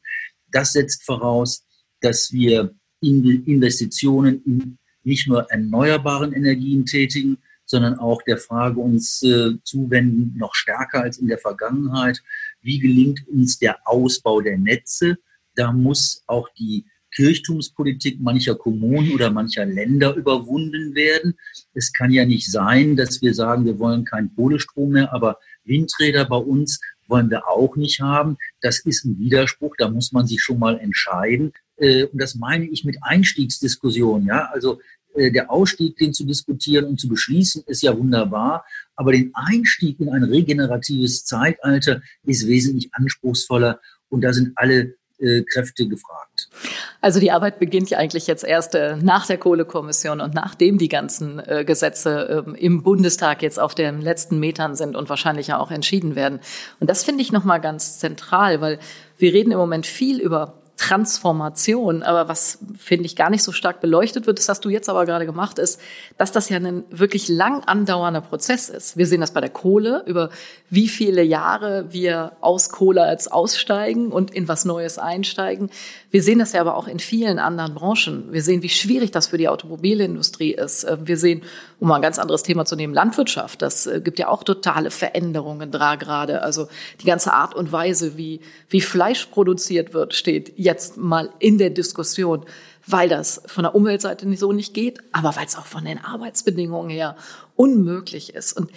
Das 0.52 0.74
setzt 0.74 1.04
voraus, 1.04 1.64
dass 2.02 2.32
wir 2.32 2.76
Investitionen 3.06 4.42
in 4.46 4.78
nicht 5.06 5.28
nur 5.28 5.50
erneuerbaren 5.52 6.34
Energien 6.34 6.86
tätigen, 6.86 7.38
sondern 7.66 7.98
auch 7.98 8.22
der 8.24 8.38
Frage 8.38 8.80
uns 8.80 9.24
äh, 9.24 9.52
zuwenden, 9.64 10.38
noch 10.38 10.54
stärker 10.54 11.02
als 11.02 11.18
in 11.18 11.28
der 11.28 11.38
Vergangenheit, 11.38 12.22
wie 12.62 12.80
gelingt 12.80 13.28
uns 13.28 13.58
der 13.58 13.78
Ausbau 13.86 14.42
der 14.42 14.58
Netze. 14.58 15.18
Da 15.56 15.72
muss 15.72 16.24
auch 16.28 16.50
die 16.58 16.86
Kirchtumspolitik 17.16 18.20
mancher 18.20 18.56
Kommunen 18.56 19.14
oder 19.14 19.32
mancher 19.32 19.66
Länder 19.66 20.16
überwunden 20.16 20.96
werden. 20.96 21.36
Es 21.74 21.94
kann 21.94 22.12
ja 22.12 22.26
nicht 22.26 22.52
sein, 22.52 22.96
dass 22.96 23.22
wir 23.22 23.34
sagen, 23.34 23.66
wir 23.66 23.80
wollen 23.80 24.04
keinen 24.04 24.36
Kohlestrom 24.36 24.92
mehr, 24.92 25.14
aber 25.14 25.40
Windräder 25.64 26.26
bei 26.26 26.38
uns 26.38 26.82
wollen 27.08 27.30
wir 27.30 27.48
auch 27.48 27.76
nicht 27.78 28.02
haben. 28.02 28.38
Das 28.62 28.80
ist 28.80 29.06
ein 29.06 29.18
Widerspruch, 29.18 29.76
da 29.78 29.90
muss 29.90 30.12
man 30.12 30.28
sich 30.28 30.42
schon 30.42 30.60
mal 30.60 30.78
entscheiden. 30.78 31.54
Äh, 31.78 32.06
und 32.06 32.22
das 32.22 32.36
meine 32.36 32.66
ich 32.66 32.84
mit 32.84 32.98
Einstiegsdiskussionen. 33.02 34.28
Ja, 34.28 34.50
also 34.54 34.80
äh, 35.16 35.32
der 35.32 35.52
Ausstieg, 35.52 35.98
den 35.98 36.14
zu 36.14 36.26
diskutieren 36.26 36.86
und 36.86 37.00
zu 37.00 37.08
beschließen, 37.08 37.64
ist 37.68 37.82
ja 37.82 37.98
wunderbar. 37.98 38.66
Aber 38.96 39.12
den 39.12 39.32
Einstieg 39.34 40.00
in 40.00 40.10
ein 40.10 40.24
regeneratives 40.24 41.26
Zeitalter 41.26 42.02
ist 42.24 42.48
wesentlich 42.48 42.90
anspruchsvoller 42.94 43.80
und 44.10 44.22
da 44.22 44.34
sind 44.34 44.54
alle 44.56 44.96
äh, 45.18 45.44
Kräfte 45.44 45.88
gefragt. 45.88 46.50
Also 47.02 47.20
die 47.20 47.32
Arbeit 47.32 47.60
beginnt 47.60 47.90
ja 47.90 47.98
eigentlich 47.98 48.28
jetzt 48.28 48.44
erst 48.44 48.76
äh, 48.76 48.98
nach 48.98 49.26
der 49.26 49.38
Kohlekommission 49.38 50.20
und 50.20 50.34
nachdem 50.34 50.78
die 50.78 50.90
ganzen 50.90 51.40
äh, 51.40 51.64
Gesetze 51.66 52.44
ähm, 52.46 52.56
im 52.56 52.84
Bundestag 52.84 53.42
jetzt 53.42 53.60
auf 53.60 53.76
den 53.76 54.02
letzten 54.02 54.40
Metern 54.40 54.76
sind 54.76 54.96
und 54.96 55.08
wahrscheinlich 55.08 55.48
ja 55.48 55.58
auch 55.58 55.72
entschieden 55.72 56.16
werden. 56.16 56.40
Und 56.80 56.90
das 56.90 57.04
finde 57.04 57.22
ich 57.22 57.32
nochmal 57.32 57.62
ganz 57.62 58.00
zentral, 58.00 58.60
weil 58.60 58.80
wir 59.18 59.34
reden 59.34 59.52
im 59.52 59.58
Moment 59.58 59.86
viel 59.86 60.20
über 60.20 60.62
Transformation. 60.78 62.04
Aber 62.04 62.28
was, 62.28 62.60
finde 62.78 63.06
ich, 63.06 63.16
gar 63.16 63.30
nicht 63.30 63.44
so 63.44 63.52
stark 63.52 63.80
beleuchtet 63.80 64.28
wird, 64.28 64.40
das 64.40 64.50
hast 64.50 64.66
du 64.66 64.70
jetzt 64.70 64.90
aber 64.90 65.06
gerade 65.06 65.26
gemacht, 65.26 65.58
ist, 65.58 65.80
dass 66.18 66.32
das 66.32 66.50
ja 66.50 66.58
ein 66.58 66.84
wirklich 66.90 67.30
lang 67.30 67.64
andauernder 67.64 68.22
Prozess 68.22 68.70
ist. 68.70 68.98
Wir 68.98 69.08
sehen 69.08 69.22
das 69.22 69.32
bei 69.32 69.42
der 69.42 69.50
Kohle, 69.50 70.04
über 70.06 70.30
wie 70.70 70.88
viele 70.88 71.24
Jahre 71.24 71.86
wir 71.92 72.34
aus 72.42 72.70
Kohle 72.70 73.04
als 73.04 73.32
aussteigen 73.32 74.12
und 74.12 74.32
in 74.32 74.48
was 74.48 74.66
Neues 74.66 74.98
einsteigen. 74.98 75.70
Wir 76.12 76.24
sehen 76.24 76.40
das 76.40 76.54
ja 76.54 76.62
aber 76.62 76.76
auch 76.76 76.88
in 76.88 77.00
vielen 77.00 77.40
anderen 77.40 77.74
Branchen. 77.74 78.32
Wir 78.32 78.42
sehen, 78.42 78.62
wie 78.64 78.70
schwierig 78.70 79.12
das 79.12 79.28
für 79.28 79.38
die 79.38 79.48
Automobilindustrie 79.48 80.54
ist. 80.54 80.84
Äh, 80.84 80.98
wir 81.06 81.18
sehen, 81.18 81.44
um 81.80 81.90
mal 81.90 81.96
ein 81.96 82.02
ganz 82.02 82.20
anderes 82.20 82.44
Thema 82.44 82.66
zu 82.66 82.76
nehmen, 82.76 82.94
Landwirtschaft. 82.94 83.62
Das 83.62 83.86
äh, 83.86 84.02
gibt 84.02 84.20
ja 84.20 84.28
auch 84.28 84.44
totale 84.44 84.92
Veränderungen 84.92 85.72
da 85.72 85.96
gerade. 85.96 86.42
Also 86.42 86.68
die 87.02 87.06
ganze 87.06 87.34
Art 87.34 87.54
und 87.54 87.72
Weise, 87.72 88.18
wie, 88.18 88.42
wie 88.70 88.82
Fleisch 88.82 89.26
produziert 89.28 89.94
wird, 89.94 90.14
steht 90.14 90.54
jetzt 90.66 90.98
mal 90.98 91.30
in 91.40 91.58
der 91.58 91.70
Diskussion, 91.70 92.46
weil 92.86 93.08
das 93.08 93.42
von 93.46 93.64
der 93.64 93.74
Umweltseite 93.74 94.32
so 94.36 94.52
nicht 94.52 94.74
geht, 94.74 95.00
aber 95.14 95.36
weil 95.36 95.46
es 95.46 95.58
auch 95.58 95.66
von 95.66 95.86
den 95.86 96.04
Arbeitsbedingungen 96.04 96.90
her 96.90 97.16
unmöglich 97.56 98.34
ist. 98.36 98.54
Und 98.54 98.70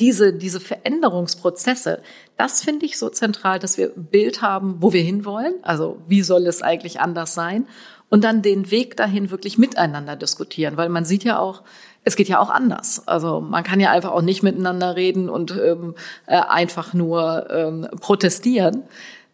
diese, 0.00 0.32
diese 0.32 0.58
Veränderungsprozesse, 0.58 2.02
das 2.36 2.62
finde 2.62 2.86
ich 2.86 2.98
so 2.98 3.08
zentral, 3.08 3.58
dass 3.58 3.78
wir 3.78 3.90
Bild 3.90 4.42
haben, 4.42 4.76
wo 4.80 4.92
wir 4.92 5.02
hinwollen. 5.02 5.54
Also 5.62 5.98
wie 6.08 6.22
soll 6.22 6.46
es 6.46 6.62
eigentlich 6.62 7.00
anders 7.00 7.34
sein? 7.34 7.68
Und 8.10 8.24
dann 8.24 8.42
den 8.42 8.70
Weg 8.70 8.96
dahin 8.96 9.30
wirklich 9.30 9.56
miteinander 9.56 10.16
diskutieren, 10.16 10.76
weil 10.76 10.88
man 10.88 11.04
sieht 11.04 11.24
ja 11.24 11.38
auch, 11.38 11.62
es 12.04 12.16
geht 12.16 12.28
ja 12.28 12.38
auch 12.38 12.50
anders. 12.50 13.06
Also 13.06 13.40
man 13.40 13.64
kann 13.64 13.80
ja 13.80 13.90
einfach 13.90 14.10
auch 14.10 14.22
nicht 14.22 14.42
miteinander 14.42 14.94
reden 14.94 15.28
und 15.28 15.52
ähm, 15.52 15.94
äh, 16.26 16.36
einfach 16.36 16.92
nur 16.92 17.48
ähm, 17.50 17.88
protestieren. 18.00 18.82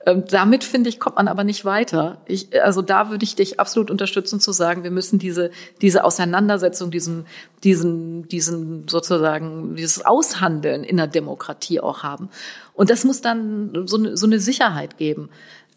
Ähm, 0.07 0.25
damit 0.31 0.65
finde 0.65 0.89
ich, 0.89 0.99
kommt 0.99 1.17
man 1.17 1.29
aber 1.29 1.45
nicht 1.45 1.67
weiter. 1.67 2.23
Ich, 2.25 2.63
also 2.63 2.81
da 2.81 3.11
würde 3.11 3.23
ich 3.23 3.37
dich 3.37 3.61
absolut 3.61 3.91
unterstützen 3.91 4.41
zu 4.41 4.53
sagen, 4.53 4.83
wir 4.83 4.91
müssen 4.91 5.19
diese, 5.19 5.51
diese 5.83 6.05
Auseinandersetzung, 6.05 6.91
diesen, 6.91 7.27
diesen, 7.65 8.27
diesen 8.29 8.89
sozusagen, 8.89 9.77
dieses 9.77 10.05
Aushandeln 10.05 10.85
in 10.85 10.97
der 10.97 11.07
Demokratie 11.07 11.81
auch 11.81 12.03
haben. 12.03 12.31
Und 12.73 12.89
das 12.89 13.05
muss 13.05 13.21
dann 13.21 13.87
so 13.87 13.99
eine, 13.99 14.17
so 14.17 14.27
eine 14.27 14.41
Sicherheit 14.41 14.97
geben. 14.97 15.29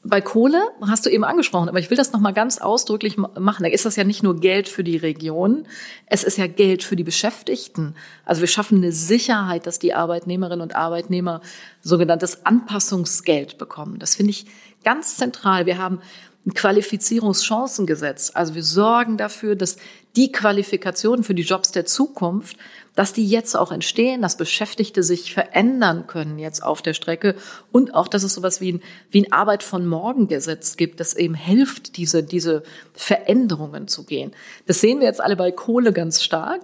Bei 0.06 0.20
Kohle 0.20 0.62
hast 0.82 1.06
du 1.06 1.10
eben 1.10 1.24
angesprochen, 1.24 1.70
aber 1.70 1.80
ich 1.80 1.90
will 1.90 1.98
das 1.98 2.12
nochmal 2.12 2.34
ganz 2.34 2.58
ausdrücklich 2.58 3.18
machen. 3.18 3.64
Da 3.64 3.70
ist 3.70 3.86
das 3.86 3.96
ja 3.96 4.04
nicht 4.04 4.22
nur 4.22 4.40
Geld 4.40 4.68
für 4.68 4.84
die 4.84 4.98
Region, 4.98 5.66
es 6.08 6.24
ist 6.24 6.38
ja 6.38 6.48
Geld 6.48 6.84
für 6.84 6.98
die 6.98 7.06
Beschäftigten. 7.06 7.96
Also 8.26 8.42
wir 8.42 8.48
schaffen 8.48 8.80
eine 8.80 8.92
Sicherheit, 8.92 9.66
dass 9.66 9.80
die 9.80 9.94
Arbeitnehmerinnen 9.94 10.62
und 10.62 10.76
Arbeitnehmer 10.76 11.42
sogenanntes 11.82 12.46
Anpassungsgeld 12.46 13.58
bekommen. 13.58 13.98
Das 14.00 14.16
finde 14.16 14.32
ich 14.32 14.46
ganz 14.84 15.16
zentral. 15.16 15.66
Wir 15.66 15.78
haben 15.78 16.02
ein 16.46 16.54
Qualifizierungschancengesetz. 16.54 18.32
Also 18.34 18.56
wir 18.56 18.64
sorgen 18.64 19.16
dafür, 19.16 19.56
dass 19.56 19.78
die 20.18 20.32
Qualifikationen 20.32 21.24
für 21.24 21.34
die 21.34 21.44
Jobs 21.44 21.72
der 21.72 21.86
Zukunft, 21.86 22.58
dass 22.96 23.14
die 23.14 23.28
jetzt 23.28 23.56
auch 23.56 23.72
entstehen, 23.72 24.22
dass 24.22 24.38
Beschäftigte 24.38 25.04
sich 25.04 25.34
verändern 25.34 26.06
können 26.08 26.38
jetzt 26.38 26.64
auf 26.64 26.82
der 26.82 26.94
Strecke 26.94 27.36
und 27.72 27.96
auch, 27.96 28.08
dass 28.08 28.24
es 28.24 28.34
sowas 28.34 28.62
wie 28.62 28.74
ein, 28.74 28.82
wie 29.10 29.24
ein 29.24 29.32
Arbeit 29.32 29.64
von 29.64 29.86
morgen 29.86 30.28
Gesetz 30.28 30.78
gibt, 30.78 31.00
das 31.00 31.16
eben 31.16 31.34
hilft, 31.34 31.98
diese, 31.98 32.24
diese 32.24 32.64
Veränderungen 32.94 33.88
zu 33.88 34.04
gehen. 34.04 34.32
Das 34.68 34.80
sehen 34.82 35.00
wir 35.00 35.08
jetzt 35.08 35.22
alle 35.22 35.36
bei 35.36 35.52
Kohle 35.52 35.94
ganz 35.94 36.22
stark. 36.22 36.62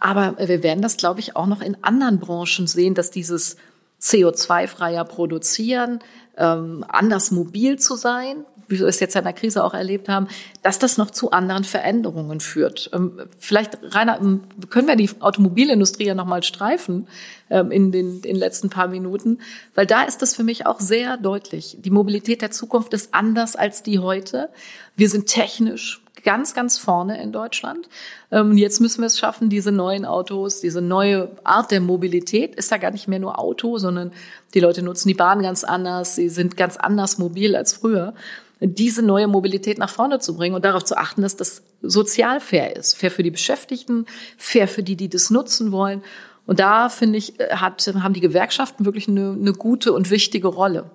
Aber 0.00 0.36
wir 0.38 0.62
werden 0.62 0.80
das, 0.80 0.96
glaube 0.96 1.20
ich, 1.20 1.36
auch 1.36 1.46
noch 1.46 1.60
in 1.60 1.76
anderen 1.82 2.18
Branchen 2.18 2.66
sehen, 2.66 2.94
dass 2.94 3.10
dieses 3.10 3.56
CO2-freier 4.00 5.04
Produzieren, 5.04 6.00
ähm, 6.38 6.84
anders 6.88 7.30
mobil 7.30 7.78
zu 7.78 7.96
sein, 7.96 8.46
wie 8.70 8.78
wir 8.78 8.86
es 8.86 9.00
jetzt 9.00 9.16
in 9.16 9.24
der 9.24 9.32
Krise 9.32 9.64
auch 9.64 9.74
erlebt 9.74 10.08
haben, 10.08 10.28
dass 10.62 10.78
das 10.78 10.96
noch 10.96 11.10
zu 11.10 11.32
anderen 11.32 11.64
Veränderungen 11.64 12.40
führt. 12.40 12.90
Ähm, 12.92 13.20
vielleicht, 13.38 13.78
Rainer, 13.82 14.18
ähm, 14.20 14.42
können 14.70 14.88
wir 14.88 14.96
die 14.96 15.10
Automobilindustrie 15.20 16.06
ja 16.06 16.14
nochmal 16.14 16.42
streifen 16.42 17.08
ähm, 17.50 17.70
in 17.70 17.92
den, 17.92 18.16
in 18.16 18.22
den 18.22 18.36
letzten 18.36 18.70
paar 18.70 18.88
Minuten, 18.88 19.40
weil 19.74 19.86
da 19.86 20.02
ist 20.02 20.22
das 20.22 20.34
für 20.34 20.44
mich 20.44 20.66
auch 20.66 20.80
sehr 20.80 21.16
deutlich. 21.16 21.76
Die 21.80 21.90
Mobilität 21.90 22.42
der 22.42 22.50
Zukunft 22.50 22.94
ist 22.94 23.12
anders 23.12 23.56
als 23.56 23.82
die 23.82 23.98
heute. 23.98 24.48
Wir 24.96 25.08
sind 25.08 25.26
technisch 25.26 26.02
ganz, 26.22 26.54
ganz 26.54 26.78
vorne 26.78 27.22
in 27.22 27.32
Deutschland. 27.32 27.88
Und 28.28 28.58
jetzt 28.58 28.80
müssen 28.80 29.00
wir 29.00 29.06
es 29.06 29.18
schaffen, 29.18 29.48
diese 29.48 29.72
neuen 29.72 30.04
Autos, 30.04 30.60
diese 30.60 30.82
neue 30.82 31.30
Art 31.44 31.70
der 31.70 31.80
Mobilität 31.80 32.54
ist 32.56 32.70
ja 32.70 32.76
gar 32.76 32.90
nicht 32.90 33.08
mehr 33.08 33.18
nur 33.18 33.38
Auto, 33.38 33.78
sondern 33.78 34.12
die 34.54 34.60
Leute 34.60 34.82
nutzen 34.82 35.08
die 35.08 35.14
Bahn 35.14 35.42
ganz 35.42 35.64
anders, 35.64 36.16
sie 36.16 36.28
sind 36.28 36.56
ganz 36.56 36.76
anders 36.76 37.18
mobil 37.18 37.54
als 37.56 37.72
früher 37.72 38.14
diese 38.60 39.02
neue 39.02 39.26
Mobilität 39.26 39.78
nach 39.78 39.88
vorne 39.88 40.18
zu 40.18 40.36
bringen 40.36 40.54
und 40.54 40.64
darauf 40.64 40.84
zu 40.84 40.96
achten, 40.96 41.22
dass 41.22 41.36
das 41.36 41.62
sozial 41.82 42.40
fair 42.40 42.76
ist. 42.76 42.96
Fair 42.96 43.10
für 43.10 43.22
die 43.22 43.30
Beschäftigten, 43.30 44.06
fair 44.36 44.68
für 44.68 44.82
die, 44.82 44.96
die 44.96 45.08
das 45.08 45.30
nutzen 45.30 45.72
wollen. 45.72 46.02
Und 46.46 46.60
da, 46.60 46.88
finde 46.88 47.18
ich, 47.18 47.34
hat, 47.50 47.86
haben 47.86 48.14
die 48.14 48.20
Gewerkschaften 48.20 48.84
wirklich 48.84 49.08
eine, 49.08 49.32
eine 49.32 49.52
gute 49.52 49.92
und 49.92 50.10
wichtige 50.10 50.48
Rolle. 50.48 50.90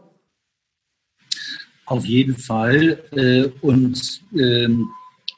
Auf 1.85 2.05
jeden 2.05 2.37
Fall. 2.37 3.03
Äh, 3.11 3.49
und 3.61 4.21
ähm, 4.37 4.89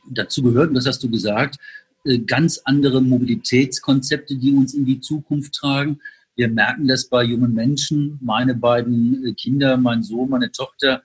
dazu 0.09 0.43
gehört, 0.43 0.69
und 0.69 0.75
das 0.75 0.85
hast 0.85 1.03
du 1.03 1.09
gesagt, 1.09 1.57
äh, 2.03 2.19
ganz 2.19 2.59
andere 2.65 3.01
Mobilitätskonzepte, 3.01 4.35
die 4.35 4.53
uns 4.53 4.73
in 4.73 4.85
die 4.85 4.99
Zukunft 4.99 5.53
tragen. 5.53 5.99
Wir 6.37 6.49
merken 6.49 6.87
das 6.87 7.09
bei 7.09 7.23
jungen 7.23 7.53
Menschen. 7.53 8.19
Meine 8.21 8.53
beiden 8.53 9.25
äh, 9.25 9.33
Kinder, 9.33 9.75
mein 9.75 10.03
Sohn, 10.03 10.29
meine 10.29 10.51
Tochter, 10.51 11.01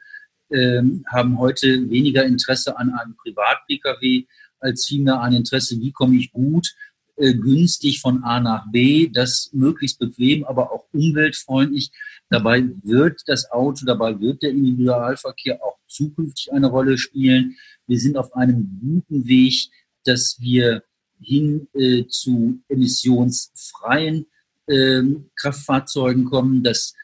ähm, 0.50 1.04
haben 1.10 1.38
heute 1.38 1.88
weniger 1.88 2.22
Interesse 2.24 2.76
an 2.76 2.92
einem 2.92 3.16
Privat-Pkw 3.16 4.26
als 4.60 4.86
vielmehr 4.86 5.22
ein 5.22 5.32
Interesse, 5.32 5.80
wie 5.80 5.90
komme 5.90 6.16
ich 6.16 6.30
gut, 6.32 6.74
äh, 7.16 7.32
günstig 7.32 8.02
von 8.02 8.22
A 8.24 8.40
nach 8.40 8.70
B, 8.70 9.08
das 9.08 9.48
möglichst 9.54 9.98
bequem, 9.98 10.44
aber 10.44 10.70
auch 10.70 10.84
umweltfreundlich. 10.92 11.90
Dabei 12.28 12.68
wird 12.82 13.22
das 13.26 13.50
Auto, 13.50 13.86
dabei 13.86 14.20
wird 14.20 14.42
der 14.42 14.50
Individualverkehr 14.50 15.64
auch 15.64 15.78
zukünftig 15.86 16.52
eine 16.52 16.66
Rolle 16.66 16.98
spielen. 16.98 17.56
Wir 17.86 17.98
sind 17.98 18.18
auf 18.18 18.34
einem 18.34 18.78
guten 18.82 19.26
Weg, 19.26 19.70
dass 20.04 20.36
wir 20.38 20.84
hin 21.22 21.68
äh, 21.72 22.04
zu 22.06 22.60
emissionsfreien 22.68 24.26
äh, 24.26 24.41
Kraftfahrzeugen 25.36 26.24
kommen, 26.24 26.62
dass 26.62 26.94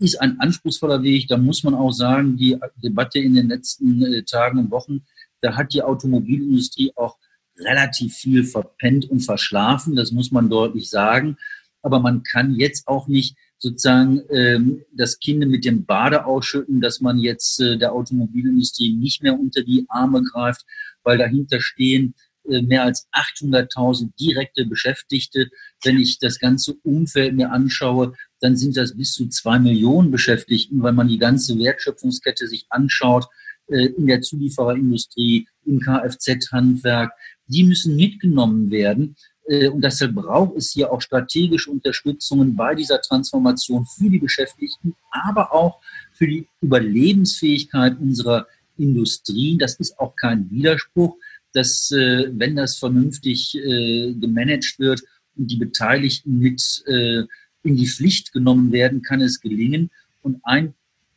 ist 0.00 0.20
ein 0.20 0.40
anspruchsvoller 0.40 1.02
Weg. 1.02 1.28
Da 1.28 1.36
muss 1.36 1.62
man 1.62 1.74
auch 1.74 1.92
sagen, 1.92 2.36
die 2.36 2.58
Debatte 2.82 3.18
in 3.18 3.34
den 3.34 3.48
letzten 3.48 4.02
äh, 4.02 4.22
Tagen 4.24 4.58
und 4.58 4.70
Wochen, 4.70 5.02
da 5.42 5.56
hat 5.56 5.72
die 5.72 5.82
Automobilindustrie 5.82 6.92
auch 6.96 7.18
relativ 7.58 8.14
viel 8.14 8.44
verpennt 8.44 9.08
und 9.10 9.20
verschlafen. 9.20 9.94
Das 9.94 10.10
muss 10.10 10.32
man 10.32 10.48
deutlich 10.48 10.88
sagen. 10.88 11.36
Aber 11.82 12.00
man 12.00 12.22
kann 12.22 12.54
jetzt 12.54 12.88
auch 12.88 13.08
nicht 13.08 13.36
sozusagen 13.58 14.22
ähm, 14.30 14.84
das 14.92 15.18
Kind 15.18 15.46
mit 15.46 15.66
dem 15.66 15.84
Bade 15.84 16.24
ausschütten, 16.24 16.80
dass 16.80 17.00
man 17.00 17.18
jetzt 17.18 17.60
äh, 17.60 17.76
der 17.76 17.92
Automobilindustrie 17.92 18.94
nicht 18.94 19.22
mehr 19.22 19.38
unter 19.38 19.62
die 19.62 19.84
Arme 19.88 20.22
greift, 20.22 20.64
weil 21.02 21.18
dahinter 21.18 21.60
stehen 21.60 22.14
äh, 22.14 22.29
mehr 22.44 22.84
als 22.84 23.06
800.000 23.12 24.12
direkte 24.18 24.64
Beschäftigte. 24.64 25.48
Wenn 25.84 25.98
ich 25.98 26.18
das 26.18 26.38
ganze 26.38 26.74
Umfeld 26.82 27.34
mir 27.34 27.52
anschaue, 27.52 28.14
dann 28.40 28.56
sind 28.56 28.76
das 28.76 28.96
bis 28.96 29.12
zu 29.12 29.28
zwei 29.28 29.58
Millionen 29.58 30.10
Beschäftigten, 30.10 30.82
weil 30.82 30.92
man 30.92 31.08
die 31.08 31.18
ganze 31.18 31.58
Wertschöpfungskette 31.58 32.48
sich 32.48 32.66
anschaut, 32.70 33.26
äh, 33.70 33.86
in 33.86 34.06
der 34.06 34.20
Zuliefererindustrie, 34.20 35.46
im 35.64 35.80
Kfz-Handwerk. 35.80 37.12
Die 37.46 37.64
müssen 37.64 37.96
mitgenommen 37.96 38.70
werden. 38.70 39.16
Äh, 39.46 39.68
und 39.68 39.82
deshalb 39.82 40.14
braucht 40.14 40.56
es 40.56 40.72
hier 40.72 40.92
auch 40.92 41.00
strategische 41.00 41.70
Unterstützungen 41.70 42.56
bei 42.56 42.74
dieser 42.74 43.00
Transformation 43.00 43.86
für 43.86 44.10
die 44.10 44.18
Beschäftigten, 44.18 44.94
aber 45.10 45.52
auch 45.52 45.80
für 46.12 46.26
die 46.26 46.48
Überlebensfähigkeit 46.60 47.98
unserer 48.00 48.46
Industrie. 48.76 49.56
Das 49.58 49.74
ist 49.76 49.98
auch 49.98 50.16
kein 50.16 50.50
Widerspruch 50.50 51.16
dass, 51.52 51.90
äh, 51.90 52.30
wenn 52.32 52.56
das 52.56 52.76
vernünftig 52.78 53.54
äh, 53.56 54.14
gemanagt 54.14 54.78
wird 54.78 55.02
und 55.36 55.50
die 55.50 55.56
Beteiligten 55.56 56.38
mit 56.38 56.82
äh, 56.86 57.24
in 57.62 57.76
die 57.76 57.88
Pflicht 57.88 58.32
genommen 58.32 58.72
werden, 58.72 59.02
kann 59.02 59.20
es 59.20 59.40
gelingen. 59.40 59.90
Und 60.22 60.40
ein 60.44 60.74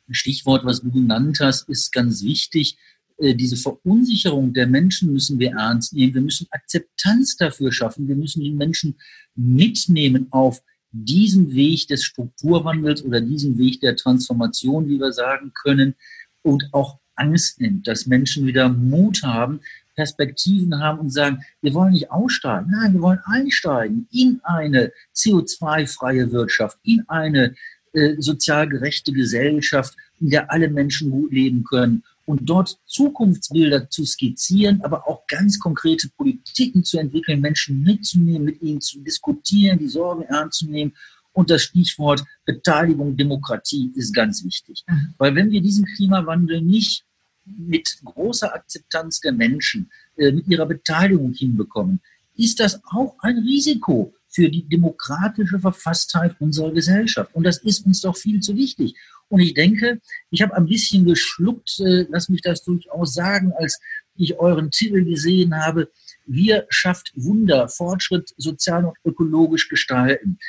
Stichwort, 0.09 0.65
was 0.65 0.81
du 0.81 0.91
genannt 0.91 1.39
hast, 1.39 1.69
ist 1.69 1.91
ganz 1.91 2.23
wichtig. 2.23 2.77
Äh, 3.17 3.35
diese 3.35 3.55
Verunsicherung 3.57 4.53
der 4.53 4.67
Menschen 4.67 5.13
müssen 5.13 5.39
wir 5.39 5.51
ernst 5.51 5.93
nehmen. 5.93 6.13
Wir 6.13 6.21
müssen 6.21 6.47
Akzeptanz 6.51 7.37
dafür 7.37 7.71
schaffen. 7.71 8.07
Wir 8.07 8.15
müssen 8.15 8.41
die 8.41 8.51
Menschen 8.51 8.95
mitnehmen 9.35 10.27
auf 10.31 10.61
diesem 10.91 11.53
Weg 11.53 11.87
des 11.87 12.03
Strukturwandels 12.03 13.03
oder 13.03 13.19
diesem 13.19 13.57
Weg 13.57 13.81
der 13.81 13.95
Transformation, 13.95 14.87
wie 14.87 14.99
wir 14.99 15.11
sagen 15.11 15.51
können, 15.53 15.95
und 16.43 16.65
auch 16.71 16.99
Angst 17.15 17.59
nimmt, 17.61 17.87
dass 17.87 18.05
Menschen 18.05 18.45
wieder 18.45 18.69
Mut 18.69 19.23
haben, 19.23 19.61
Perspektiven 19.95 20.79
haben 20.79 20.99
und 20.99 21.09
sagen, 21.09 21.39
wir 21.61 21.73
wollen 21.73 21.93
nicht 21.93 22.11
aussteigen, 22.11 22.71
nein, 22.71 22.93
wir 22.93 23.01
wollen 23.01 23.19
einsteigen 23.25 24.07
in 24.11 24.39
eine 24.43 24.91
CO2-freie 25.15 26.31
Wirtschaft, 26.31 26.77
in 26.83 27.03
eine 27.07 27.55
äh, 27.93 28.15
sozial 28.19 28.67
gerechte 28.67 29.11
Gesellschaft, 29.11 29.95
in 30.19 30.29
der 30.29 30.51
alle 30.51 30.69
Menschen 30.69 31.11
gut 31.11 31.31
leben 31.31 31.63
können 31.63 32.03
und 32.25 32.49
dort 32.49 32.79
Zukunftsbilder 32.85 33.89
zu 33.89 34.05
skizzieren, 34.05 34.81
aber 34.81 35.07
auch 35.07 35.27
ganz 35.27 35.59
konkrete 35.59 36.09
Politiken 36.09 36.83
zu 36.83 36.97
entwickeln, 36.97 37.41
Menschen 37.41 37.83
mitzunehmen, 37.83 38.45
mit 38.45 38.61
ihnen 38.61 38.81
zu 38.81 38.99
diskutieren, 39.01 39.79
die 39.79 39.87
Sorgen 39.87 40.23
ernst 40.23 40.59
zu 40.59 40.67
nehmen. 40.67 40.93
Und 41.33 41.49
das 41.49 41.63
Stichwort 41.63 42.23
Beteiligung, 42.45 43.17
Demokratie 43.17 43.91
ist 43.95 44.13
ganz 44.13 44.45
wichtig. 44.45 44.83
Mhm. 44.87 45.13
Weil 45.17 45.35
wenn 45.35 45.51
wir 45.51 45.61
diesen 45.61 45.85
Klimawandel 45.85 46.61
nicht 46.61 47.03
mit 47.45 47.99
großer 48.03 48.53
Akzeptanz 48.53 49.19
der 49.19 49.33
Menschen, 49.33 49.91
äh, 50.17 50.31
mit 50.31 50.47
ihrer 50.47 50.65
Beteiligung 50.65 51.33
hinbekommen, 51.33 52.01
ist 52.35 52.59
das 52.59 52.81
auch 52.91 53.15
ein 53.19 53.37
Risiko 53.39 54.13
für 54.27 54.49
die 54.49 54.67
demokratische 54.67 55.59
Verfasstheit 55.59 56.35
unserer 56.39 56.71
Gesellschaft. 56.71 57.33
Und 57.35 57.43
das 57.43 57.57
ist 57.59 57.85
uns 57.85 58.01
doch 58.01 58.17
viel 58.17 58.39
zu 58.39 58.55
wichtig. 58.57 58.95
Und 59.29 59.39
ich 59.41 59.53
denke, 59.53 59.99
ich 60.31 60.41
habe 60.41 60.55
ein 60.55 60.65
bisschen 60.65 61.05
geschluckt, 61.05 61.79
äh, 61.79 62.05
lass 62.09 62.29
mich 62.29 62.41
das 62.41 62.63
durchaus 62.63 63.13
sagen, 63.13 63.51
als 63.53 63.79
ich 64.15 64.37
euren 64.39 64.71
Titel 64.71 65.03
gesehen 65.05 65.55
habe, 65.55 65.91
wir 66.25 66.65
schafft 66.69 67.11
Wunder, 67.15 67.67
Fortschritt 67.67 68.33
sozial 68.37 68.85
und 68.85 68.97
ökologisch 69.03 69.69
gestalten. 69.69 70.39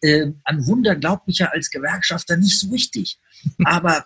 Äh, 0.00 0.32
an 0.44 0.66
Wunder 0.66 0.96
glaubt 0.96 1.26
mich 1.26 1.38
ja 1.38 1.48
als 1.48 1.70
Gewerkschafter 1.70 2.36
nicht 2.36 2.58
so 2.58 2.70
richtig. 2.70 3.18
Aber 3.64 4.04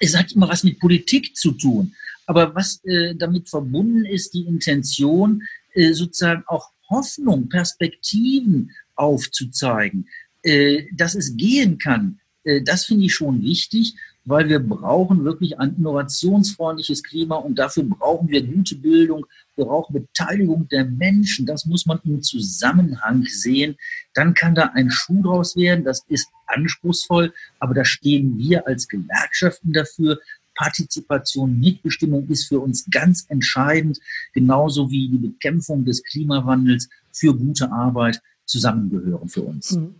es 0.00 0.16
hat 0.16 0.32
immer 0.32 0.48
was 0.48 0.64
mit 0.64 0.80
Politik 0.80 1.36
zu 1.36 1.52
tun. 1.52 1.94
Aber 2.26 2.54
was 2.54 2.82
äh, 2.84 3.14
damit 3.14 3.48
verbunden 3.48 4.04
ist, 4.04 4.34
die 4.34 4.42
Intention, 4.42 5.42
äh, 5.74 5.92
sozusagen 5.92 6.44
auch 6.46 6.70
Hoffnung, 6.88 7.48
Perspektiven 7.48 8.70
aufzuzeigen, 8.94 10.08
äh, 10.42 10.84
dass 10.92 11.14
es 11.14 11.36
gehen 11.36 11.78
kann, 11.78 12.20
äh, 12.44 12.62
das 12.62 12.86
finde 12.86 13.06
ich 13.06 13.14
schon 13.14 13.42
wichtig, 13.42 13.94
weil 14.24 14.48
wir 14.48 14.60
brauchen 14.60 15.24
wirklich 15.24 15.58
ein 15.58 15.76
innovationsfreundliches 15.76 17.02
Klima 17.02 17.36
und 17.36 17.58
dafür 17.58 17.84
brauchen 17.84 18.28
wir 18.28 18.42
gute 18.42 18.76
Bildung, 18.76 19.26
wir 19.60 19.66
brauchen 19.66 19.92
Beteiligung 19.92 20.68
der 20.68 20.84
Menschen, 20.84 21.46
das 21.46 21.66
muss 21.66 21.86
man 21.86 22.00
im 22.04 22.22
Zusammenhang 22.22 23.24
sehen. 23.26 23.76
Dann 24.14 24.34
kann 24.34 24.54
da 24.54 24.70
ein 24.74 24.90
Schuh 24.90 25.22
draus 25.22 25.54
werden, 25.54 25.84
das 25.84 26.04
ist 26.08 26.28
anspruchsvoll, 26.46 27.32
aber 27.58 27.74
da 27.74 27.84
stehen 27.84 28.38
wir 28.38 28.66
als 28.66 28.88
Gewerkschaften 28.88 29.72
dafür, 29.72 30.18
Partizipation, 30.56 31.58
Mitbestimmung 31.58 32.28
ist 32.28 32.48
für 32.48 32.60
uns 32.60 32.84
ganz 32.90 33.24
entscheidend, 33.28 33.98
genauso 34.34 34.90
wie 34.90 35.08
die 35.08 35.28
Bekämpfung 35.28 35.84
des 35.84 36.02
Klimawandels 36.02 36.88
für 37.12 37.34
gute 37.34 37.70
Arbeit 37.70 38.20
zusammengehören 38.44 39.28
für 39.28 39.42
uns. 39.42 39.72
Mhm. 39.72 39.94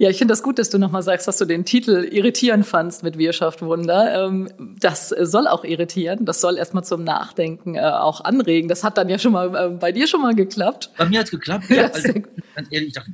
Ja, 0.00 0.08
ich 0.08 0.18
finde 0.18 0.30
das 0.30 0.44
gut, 0.44 0.60
dass 0.60 0.70
du 0.70 0.78
nochmal 0.78 1.02
sagst, 1.02 1.26
dass 1.26 1.38
du 1.38 1.44
den 1.44 1.64
Titel 1.64 2.08
irritierend 2.10 2.64
fandst 2.64 3.02
mit 3.02 3.18
Wirtschaft 3.18 3.62
Wunder. 3.62 4.26
Ähm, 4.26 4.48
das 4.80 5.08
soll 5.08 5.48
auch 5.48 5.64
irritieren. 5.64 6.24
Das 6.24 6.40
soll 6.40 6.56
erstmal 6.56 6.84
zum 6.84 7.02
Nachdenken 7.02 7.74
äh, 7.74 7.80
auch 7.80 8.22
anregen. 8.22 8.68
Das 8.68 8.84
hat 8.84 8.96
dann 8.96 9.08
ja 9.08 9.18
schon 9.18 9.32
mal 9.32 9.54
äh, 9.54 9.68
bei 9.70 9.90
dir 9.90 10.06
schon 10.06 10.22
mal 10.22 10.36
geklappt. 10.36 10.92
Bei 10.96 11.06
mir 11.06 11.18
hat 11.18 11.26
es 11.26 11.32
geklappt. 11.32 11.68
Ja, 11.68 11.88
also, 11.88 12.12
ganz 12.54 12.68
ehrlich, 12.70 12.88
ich 12.88 12.94
dachte, 12.94 13.10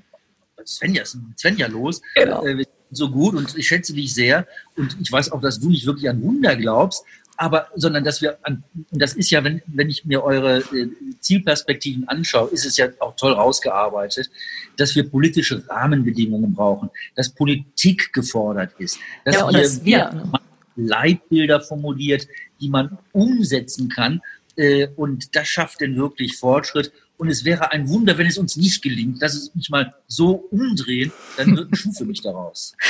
Svenja, 0.67 1.03
ist 1.03 1.17
Svenja 1.39 1.69
los? 1.69 2.03
Genau. 2.15 2.45
Äh, 2.45 2.65
so 2.91 3.11
gut 3.11 3.35
und 3.35 3.57
ich 3.57 3.67
schätze 3.67 3.95
dich 3.95 4.13
sehr. 4.13 4.47
Und 4.77 4.97
ich 5.01 5.11
weiß 5.11 5.33
auch, 5.33 5.41
dass 5.41 5.59
du 5.59 5.71
nicht 5.71 5.87
wirklich 5.87 6.09
an 6.09 6.23
Wunder 6.23 6.55
glaubst 6.55 7.05
aber 7.37 7.69
sondern 7.75 8.05
dass 8.05 8.23
wir 8.23 8.39
an, 8.43 8.63
das 8.91 9.15
ist 9.15 9.31
ja, 9.31 9.43
wenn, 9.43 9.63
wenn 9.67 9.91
ich 9.91 10.05
mir 10.05 10.23
eure 10.23 10.59
äh, 10.59 10.89
Zielperspektiven 11.21 12.09
anschaue, 12.09 12.51
ist 12.51 12.65
es 12.65 12.77
ja 12.77 12.89
auch 13.01 13.17
toll 13.17 13.33
rausgearbeitet, 13.33 14.31
dass 14.77 14.95
wir 14.95 15.09
politische 15.09 15.69
Rahmenbedingungen 15.69 16.55
brauchen, 16.55 16.91
dass 17.15 17.31
Politik 17.31 18.13
gefordert 18.13 18.73
ist, 18.79 18.99
dass 19.25 19.37
ja, 19.37 19.49
wir, 19.49 19.61
das 19.61 19.85
wir 19.85 20.33
Leitbilder 20.77 21.61
formuliert, 21.61 22.27
die 22.61 22.69
man 22.69 22.99
umsetzen 23.13 23.89
kann. 23.89 24.21
Äh, 24.57 24.89
und 24.97 25.35
das 25.35 25.49
schafft 25.49 25.81
denn 25.81 25.97
wirklich 25.97 26.37
Fortschritt. 26.37 26.93
Und 27.17 27.29
es 27.29 27.45
wäre 27.45 27.71
ein 27.73 27.89
Wunder, 27.89 28.19
wenn 28.19 28.27
es 28.27 28.39
uns 28.39 28.57
nicht 28.57 28.83
gelingt. 28.83 29.19
Lass 29.21 29.35
es 29.35 29.55
mich 29.55 29.71
mal 29.71 29.95
so 30.09 30.49
umdrehen, 30.51 31.13
dann 31.37 31.57
wird 31.57 31.73
ein 31.73 31.77
Schuh 31.77 31.93
für 31.93 32.05
mich 32.05 32.23
daraus. 32.23 32.75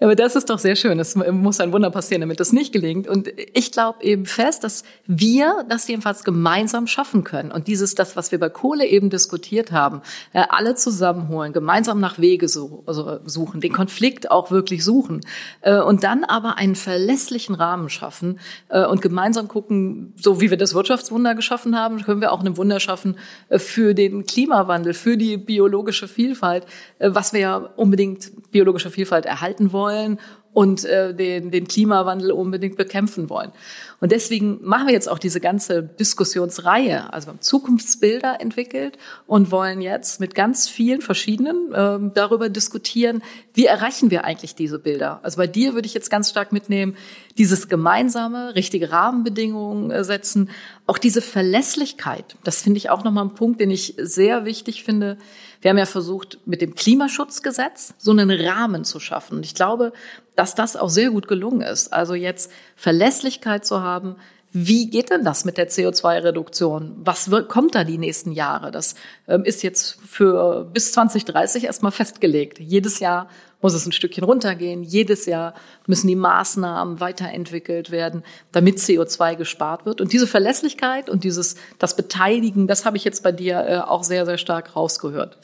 Aber 0.00 0.16
das 0.16 0.34
ist 0.34 0.48
doch 0.48 0.58
sehr 0.58 0.76
schön. 0.76 0.98
Es 0.98 1.14
muss 1.14 1.60
ein 1.60 1.72
Wunder 1.72 1.90
passieren, 1.90 2.22
damit 2.22 2.40
das 2.40 2.52
nicht 2.52 2.72
gelingt. 2.72 3.06
Und 3.06 3.28
ich 3.52 3.70
glaube 3.70 4.02
eben 4.02 4.24
fest, 4.24 4.64
dass 4.64 4.82
wir 5.06 5.66
das 5.68 5.86
jedenfalls 5.88 6.24
gemeinsam 6.24 6.86
schaffen 6.86 7.22
können. 7.22 7.52
Und 7.52 7.68
dieses, 7.68 7.94
das, 7.94 8.16
was 8.16 8.32
wir 8.32 8.40
bei 8.40 8.48
Kohle 8.48 8.86
eben 8.86 9.10
diskutiert 9.10 9.72
haben, 9.72 10.00
äh, 10.32 10.42
alle 10.48 10.74
zusammenholen, 10.74 11.52
gemeinsam 11.52 12.00
nach 12.00 12.18
Wege 12.18 12.46
also 12.86 13.18
suchen, 13.26 13.60
den 13.60 13.72
Konflikt 13.72 14.30
auch 14.30 14.50
wirklich 14.50 14.84
suchen 14.84 15.20
äh, 15.60 15.78
und 15.78 16.02
dann 16.02 16.24
aber 16.24 16.56
einen 16.56 16.76
verlässlichen 16.76 17.54
Rahmen 17.54 17.90
schaffen 17.90 18.40
äh, 18.70 18.84
und 18.86 19.02
gemeinsam 19.02 19.48
gucken, 19.48 20.14
so 20.16 20.40
wie 20.40 20.48
wir 20.48 20.56
das 20.56 20.74
Wirtschaftswunder 20.74 21.34
geschaffen 21.34 21.76
haben, 21.76 22.00
können 22.02 22.22
wir 22.22 22.32
auch 22.32 22.42
ein 22.42 22.56
Wunder 22.56 22.80
schaffen 22.80 23.16
für 23.50 23.92
den 23.92 24.24
Klimawandel, 24.24 24.94
für 24.94 25.18
die 25.18 25.36
biologische 25.36 26.08
Vielfalt, 26.08 26.64
was 26.98 27.34
wir 27.34 27.40
ja 27.40 27.56
unbedingt 27.76 28.50
biologische 28.50 28.90
Vielfalt 28.90 29.26
erhalten 29.26 29.72
wollen 29.72 29.89
wollen 29.90 30.18
und 30.52 30.84
äh, 30.84 31.14
den, 31.14 31.52
den 31.52 31.68
Klimawandel 31.68 32.32
unbedingt 32.32 32.76
bekämpfen 32.76 33.30
wollen. 33.30 33.52
Und 34.00 34.10
deswegen 34.10 34.58
machen 34.62 34.88
wir 34.88 34.94
jetzt 34.94 35.08
auch 35.08 35.20
diese 35.20 35.40
ganze 35.40 35.82
Diskussionsreihe. 35.82 37.12
Also 37.12 37.28
wir 37.28 37.34
haben 37.34 37.40
Zukunftsbilder 37.40 38.40
entwickelt 38.40 38.98
und 39.26 39.52
wollen 39.52 39.80
jetzt 39.80 40.18
mit 40.18 40.34
ganz 40.34 40.68
vielen 40.68 41.02
verschiedenen 41.02 41.72
äh, 41.72 42.10
darüber 42.14 42.48
diskutieren, 42.48 43.22
wie 43.54 43.66
erreichen 43.66 44.10
wir 44.10 44.24
eigentlich 44.24 44.56
diese 44.56 44.80
Bilder. 44.80 45.20
Also 45.22 45.36
bei 45.36 45.46
dir 45.46 45.74
würde 45.74 45.86
ich 45.86 45.94
jetzt 45.94 46.10
ganz 46.10 46.30
stark 46.30 46.50
mitnehmen, 46.50 46.96
dieses 47.38 47.68
gemeinsame, 47.68 48.56
richtige 48.56 48.90
Rahmenbedingungen 48.90 49.92
äh, 49.92 50.02
setzen, 50.02 50.50
auch 50.86 50.98
diese 50.98 51.22
Verlässlichkeit. 51.22 52.36
Das 52.42 52.62
finde 52.62 52.78
ich 52.78 52.90
auch 52.90 53.04
nochmal 53.04 53.26
ein 53.26 53.34
Punkt, 53.34 53.60
den 53.60 53.70
ich 53.70 53.94
sehr 53.98 54.44
wichtig 54.44 54.82
finde. 54.82 55.16
Wir 55.60 55.70
haben 55.70 55.78
ja 55.78 55.86
versucht, 55.86 56.38
mit 56.46 56.62
dem 56.62 56.74
Klimaschutzgesetz 56.74 57.94
so 57.98 58.12
einen 58.12 58.30
Rahmen 58.30 58.84
zu 58.84 58.98
schaffen. 58.98 59.38
Und 59.38 59.46
ich 59.46 59.54
glaube, 59.54 59.92
dass 60.34 60.54
das 60.54 60.76
auch 60.76 60.88
sehr 60.88 61.10
gut 61.10 61.28
gelungen 61.28 61.60
ist. 61.60 61.92
Also 61.92 62.14
jetzt 62.14 62.50
Verlässlichkeit 62.76 63.66
zu 63.66 63.82
haben, 63.82 64.16
wie 64.52 64.90
geht 64.90 65.10
denn 65.10 65.24
das 65.24 65.44
mit 65.44 65.58
der 65.58 65.68
CO2-Reduktion? 65.68 66.96
Was 67.04 67.30
kommt 67.48 67.76
da 67.76 67.84
die 67.84 67.98
nächsten 67.98 68.32
Jahre? 68.32 68.72
Das 68.72 68.96
ähm, 69.28 69.44
ist 69.44 69.62
jetzt 69.62 69.98
für 70.04 70.64
bis 70.64 70.92
2030 70.92 71.64
erstmal 71.64 71.92
festgelegt. 71.92 72.58
Jedes 72.58 72.98
Jahr 72.98 73.28
muss 73.60 73.74
es 73.74 73.86
ein 73.86 73.92
Stückchen 73.92 74.24
runtergehen. 74.24 74.82
Jedes 74.82 75.26
Jahr 75.26 75.54
müssen 75.86 76.08
die 76.08 76.16
Maßnahmen 76.16 77.00
weiterentwickelt 77.00 77.90
werden, 77.90 78.24
damit 78.52 78.78
CO2 78.78 79.36
gespart 79.36 79.86
wird. 79.86 80.00
Und 80.00 80.12
diese 80.12 80.26
Verlässlichkeit 80.26 81.10
und 81.10 81.24
dieses, 81.24 81.56
das 81.78 81.96
Beteiligen, 81.96 82.66
das 82.66 82.84
habe 82.84 82.96
ich 82.96 83.04
jetzt 83.04 83.22
bei 83.22 83.32
dir 83.32 83.66
äh, 83.66 83.78
auch 83.78 84.04
sehr, 84.04 84.24
sehr 84.24 84.38
stark 84.38 84.76
rausgehört. 84.76 85.38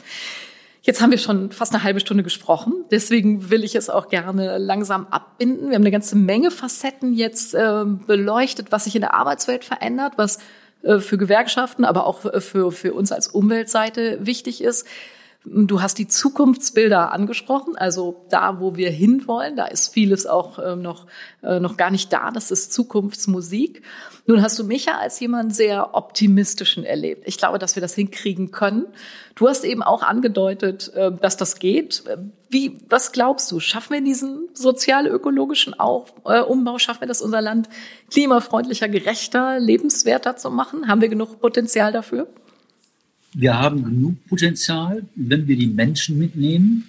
Jetzt 0.86 1.00
haben 1.00 1.10
wir 1.10 1.18
schon 1.18 1.50
fast 1.50 1.74
eine 1.74 1.82
halbe 1.82 1.98
Stunde 1.98 2.22
gesprochen. 2.22 2.84
Deswegen 2.92 3.50
will 3.50 3.64
ich 3.64 3.74
es 3.74 3.90
auch 3.90 4.08
gerne 4.08 4.56
langsam 4.58 5.08
abbinden. 5.10 5.68
Wir 5.68 5.74
haben 5.74 5.82
eine 5.82 5.90
ganze 5.90 6.14
Menge 6.14 6.52
Facetten 6.52 7.12
jetzt 7.12 7.54
äh, 7.54 7.84
beleuchtet, 7.84 8.70
was 8.70 8.84
sich 8.84 8.94
in 8.94 9.00
der 9.00 9.12
Arbeitswelt 9.14 9.64
verändert, 9.64 10.12
was 10.14 10.38
äh, 10.82 11.00
für 11.00 11.18
Gewerkschaften, 11.18 11.84
aber 11.84 12.06
auch 12.06 12.20
für, 12.40 12.70
für 12.70 12.94
uns 12.94 13.10
als 13.10 13.26
Umweltseite 13.26 14.18
wichtig 14.24 14.62
ist. 14.62 14.86
Du 15.48 15.80
hast 15.80 15.98
die 15.98 16.08
Zukunftsbilder 16.08 17.12
angesprochen, 17.12 17.76
also 17.76 18.26
da, 18.30 18.58
wo 18.58 18.74
wir 18.74 18.90
hinwollen, 18.90 19.54
da 19.54 19.66
ist 19.66 19.94
vieles 19.94 20.26
auch 20.26 20.58
äh, 20.58 20.74
noch, 20.74 21.06
äh, 21.42 21.60
noch 21.60 21.76
gar 21.76 21.90
nicht 21.92 22.12
da, 22.12 22.32
das 22.32 22.50
ist 22.50 22.72
Zukunftsmusik. 22.72 23.82
Nun 24.26 24.42
hast 24.42 24.58
du 24.58 24.64
mich 24.64 24.86
ja 24.86 24.98
als 24.98 25.20
jemand 25.20 25.54
sehr 25.54 25.94
optimistischen 25.94 26.82
erlebt. 26.82 27.22
Ich 27.28 27.38
glaube, 27.38 27.60
dass 27.60 27.76
wir 27.76 27.80
das 27.80 27.94
hinkriegen 27.94 28.50
können. 28.50 28.86
Du 29.36 29.48
hast 29.48 29.64
eben 29.64 29.84
auch 29.84 30.02
angedeutet, 30.02 30.92
äh, 30.94 31.12
dass 31.12 31.36
das 31.36 31.60
geht. 31.60 32.02
Wie, 32.50 32.80
was 32.88 33.12
glaubst 33.12 33.52
du? 33.52 33.60
Schaffen 33.60 33.92
wir 33.94 34.00
diesen 34.00 34.48
sozial-ökologischen 34.52 35.76
äh, 35.78 36.40
Umbau? 36.40 36.78
Schaffen 36.78 37.02
wir 37.02 37.08
das, 37.08 37.22
unser 37.22 37.40
Land 37.40 37.68
klimafreundlicher, 38.10 38.88
gerechter, 38.88 39.60
lebenswerter 39.60 40.36
zu 40.36 40.50
machen? 40.50 40.88
Haben 40.88 41.00
wir 41.00 41.08
genug 41.08 41.40
Potenzial 41.40 41.92
dafür? 41.92 42.26
Wir 43.38 43.58
haben 43.58 43.84
genug 43.84 44.26
Potenzial, 44.28 45.04
wenn 45.14 45.46
wir 45.46 45.58
die 45.58 45.66
Menschen 45.66 46.18
mitnehmen, 46.18 46.88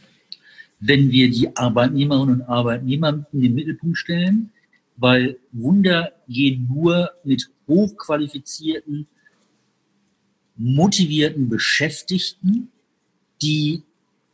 wenn 0.80 1.12
wir 1.12 1.30
die 1.30 1.54
Arbeitnehmerinnen 1.58 2.36
und 2.36 2.42
Arbeitnehmer 2.44 3.26
in 3.34 3.42
den 3.42 3.54
Mittelpunkt 3.54 3.98
stellen, 3.98 4.52
weil 4.96 5.40
Wunder 5.52 6.14
gehen 6.30 6.70
nur 6.74 7.12
mit 7.26 7.50
hochqualifizierten, 7.68 9.08
motivierten 10.56 11.50
Beschäftigten, 11.50 12.70
die 13.42 13.84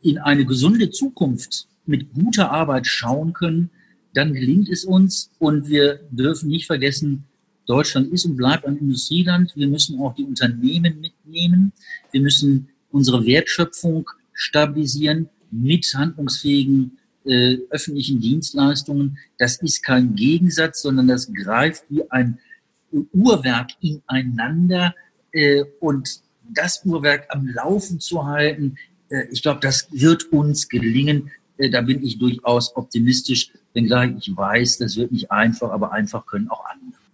in 0.00 0.18
eine 0.18 0.46
gesunde 0.46 0.92
Zukunft 0.92 1.66
mit 1.84 2.12
guter 2.12 2.52
Arbeit 2.52 2.86
schauen 2.86 3.32
können, 3.32 3.70
dann 4.12 4.34
gelingt 4.34 4.68
es 4.68 4.84
uns 4.84 5.32
und 5.40 5.68
wir 5.68 5.98
dürfen 6.12 6.48
nicht 6.48 6.66
vergessen, 6.66 7.24
Deutschland 7.66 8.12
ist 8.12 8.24
und 8.24 8.36
bleibt 8.36 8.66
ein 8.66 8.76
Industrieland. 8.76 9.52
Wir 9.56 9.68
müssen 9.68 9.98
auch 10.00 10.14
die 10.14 10.24
Unternehmen 10.24 11.00
mitnehmen. 11.00 11.72
Wir 12.10 12.20
müssen 12.20 12.68
unsere 12.90 13.24
Wertschöpfung 13.26 14.10
stabilisieren 14.32 15.28
mit 15.50 15.86
handlungsfähigen 15.94 16.98
äh, 17.24 17.58
öffentlichen 17.70 18.20
Dienstleistungen. 18.20 19.18
Das 19.38 19.56
ist 19.62 19.82
kein 19.84 20.14
Gegensatz, 20.14 20.82
sondern 20.82 21.08
das 21.08 21.32
greift 21.32 21.84
wie 21.88 22.08
ein 22.10 22.38
Uhrwerk 23.12 23.70
ineinander. 23.80 24.94
Äh, 25.32 25.64
und 25.80 26.20
das 26.48 26.84
Uhrwerk 26.84 27.26
am 27.30 27.48
Laufen 27.48 28.00
zu 28.00 28.26
halten, 28.26 28.76
äh, 29.08 29.24
ich 29.30 29.42
glaube, 29.42 29.60
das 29.60 29.88
wird 29.90 30.32
uns 30.32 30.68
gelingen. 30.68 31.30
Äh, 31.56 31.70
da 31.70 31.80
bin 31.80 32.04
ich 32.04 32.18
durchaus 32.18 32.76
optimistisch, 32.76 33.50
wenngleich 33.72 34.12
ich 34.18 34.36
weiß, 34.36 34.78
das 34.78 34.96
wird 34.96 35.12
nicht 35.12 35.30
einfach, 35.30 35.70
aber 35.70 35.92
einfach 35.92 36.26
können 36.26 36.48
auch 36.48 36.64
andere. 36.66 37.03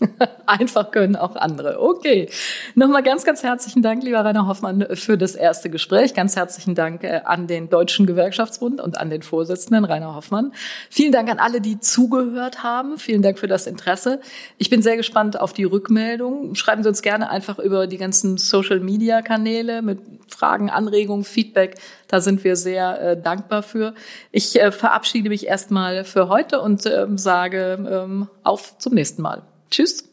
Einfach 0.46 0.90
können 0.90 1.16
auch 1.16 1.36
andere. 1.36 1.80
Okay. 1.80 2.28
Nochmal 2.74 3.02
ganz, 3.02 3.24
ganz 3.24 3.42
herzlichen 3.42 3.82
Dank, 3.82 4.02
lieber 4.02 4.24
Rainer 4.24 4.46
Hoffmann, 4.46 4.86
für 4.94 5.18
das 5.18 5.34
erste 5.34 5.70
Gespräch. 5.70 6.14
Ganz 6.14 6.36
herzlichen 6.36 6.74
Dank 6.74 7.04
äh, 7.04 7.20
an 7.24 7.46
den 7.46 7.68
Deutschen 7.68 8.06
Gewerkschaftsbund 8.06 8.80
und 8.80 8.98
an 8.98 9.10
den 9.10 9.22
Vorsitzenden 9.22 9.84
Rainer 9.84 10.14
Hoffmann. 10.14 10.52
Vielen 10.90 11.12
Dank 11.12 11.30
an 11.30 11.38
alle, 11.38 11.60
die 11.60 11.80
zugehört 11.80 12.62
haben. 12.62 12.98
Vielen 12.98 13.22
Dank 13.22 13.38
für 13.38 13.48
das 13.48 13.66
Interesse. 13.66 14.20
Ich 14.56 14.70
bin 14.70 14.82
sehr 14.82 14.96
gespannt 14.96 15.40
auf 15.40 15.52
die 15.52 15.64
Rückmeldung. 15.64 16.54
Schreiben 16.54 16.82
Sie 16.82 16.88
uns 16.88 17.02
gerne 17.02 17.30
einfach 17.30 17.58
über 17.58 17.86
die 17.86 17.98
ganzen 17.98 18.38
Social 18.38 18.80
Media 18.80 19.22
Kanäle 19.22 19.82
mit 19.82 20.00
Fragen, 20.28 20.70
Anregungen, 20.70 21.24
Feedback. 21.24 21.76
Da 22.06 22.20
sind 22.20 22.44
wir 22.44 22.56
sehr 22.56 23.00
äh, 23.00 23.20
dankbar 23.20 23.62
für. 23.62 23.94
Ich 24.30 24.60
äh, 24.60 24.72
verabschiede 24.72 25.28
mich 25.28 25.46
erstmal 25.46 26.04
für 26.04 26.28
heute 26.28 26.60
und 26.60 26.86
äh, 26.86 27.06
sage 27.16 27.78
ähm, 27.90 28.28
auf 28.44 28.78
zum 28.78 28.94
nächsten 28.94 29.22
Mal. 29.22 29.42
Tschüss. 29.70 30.07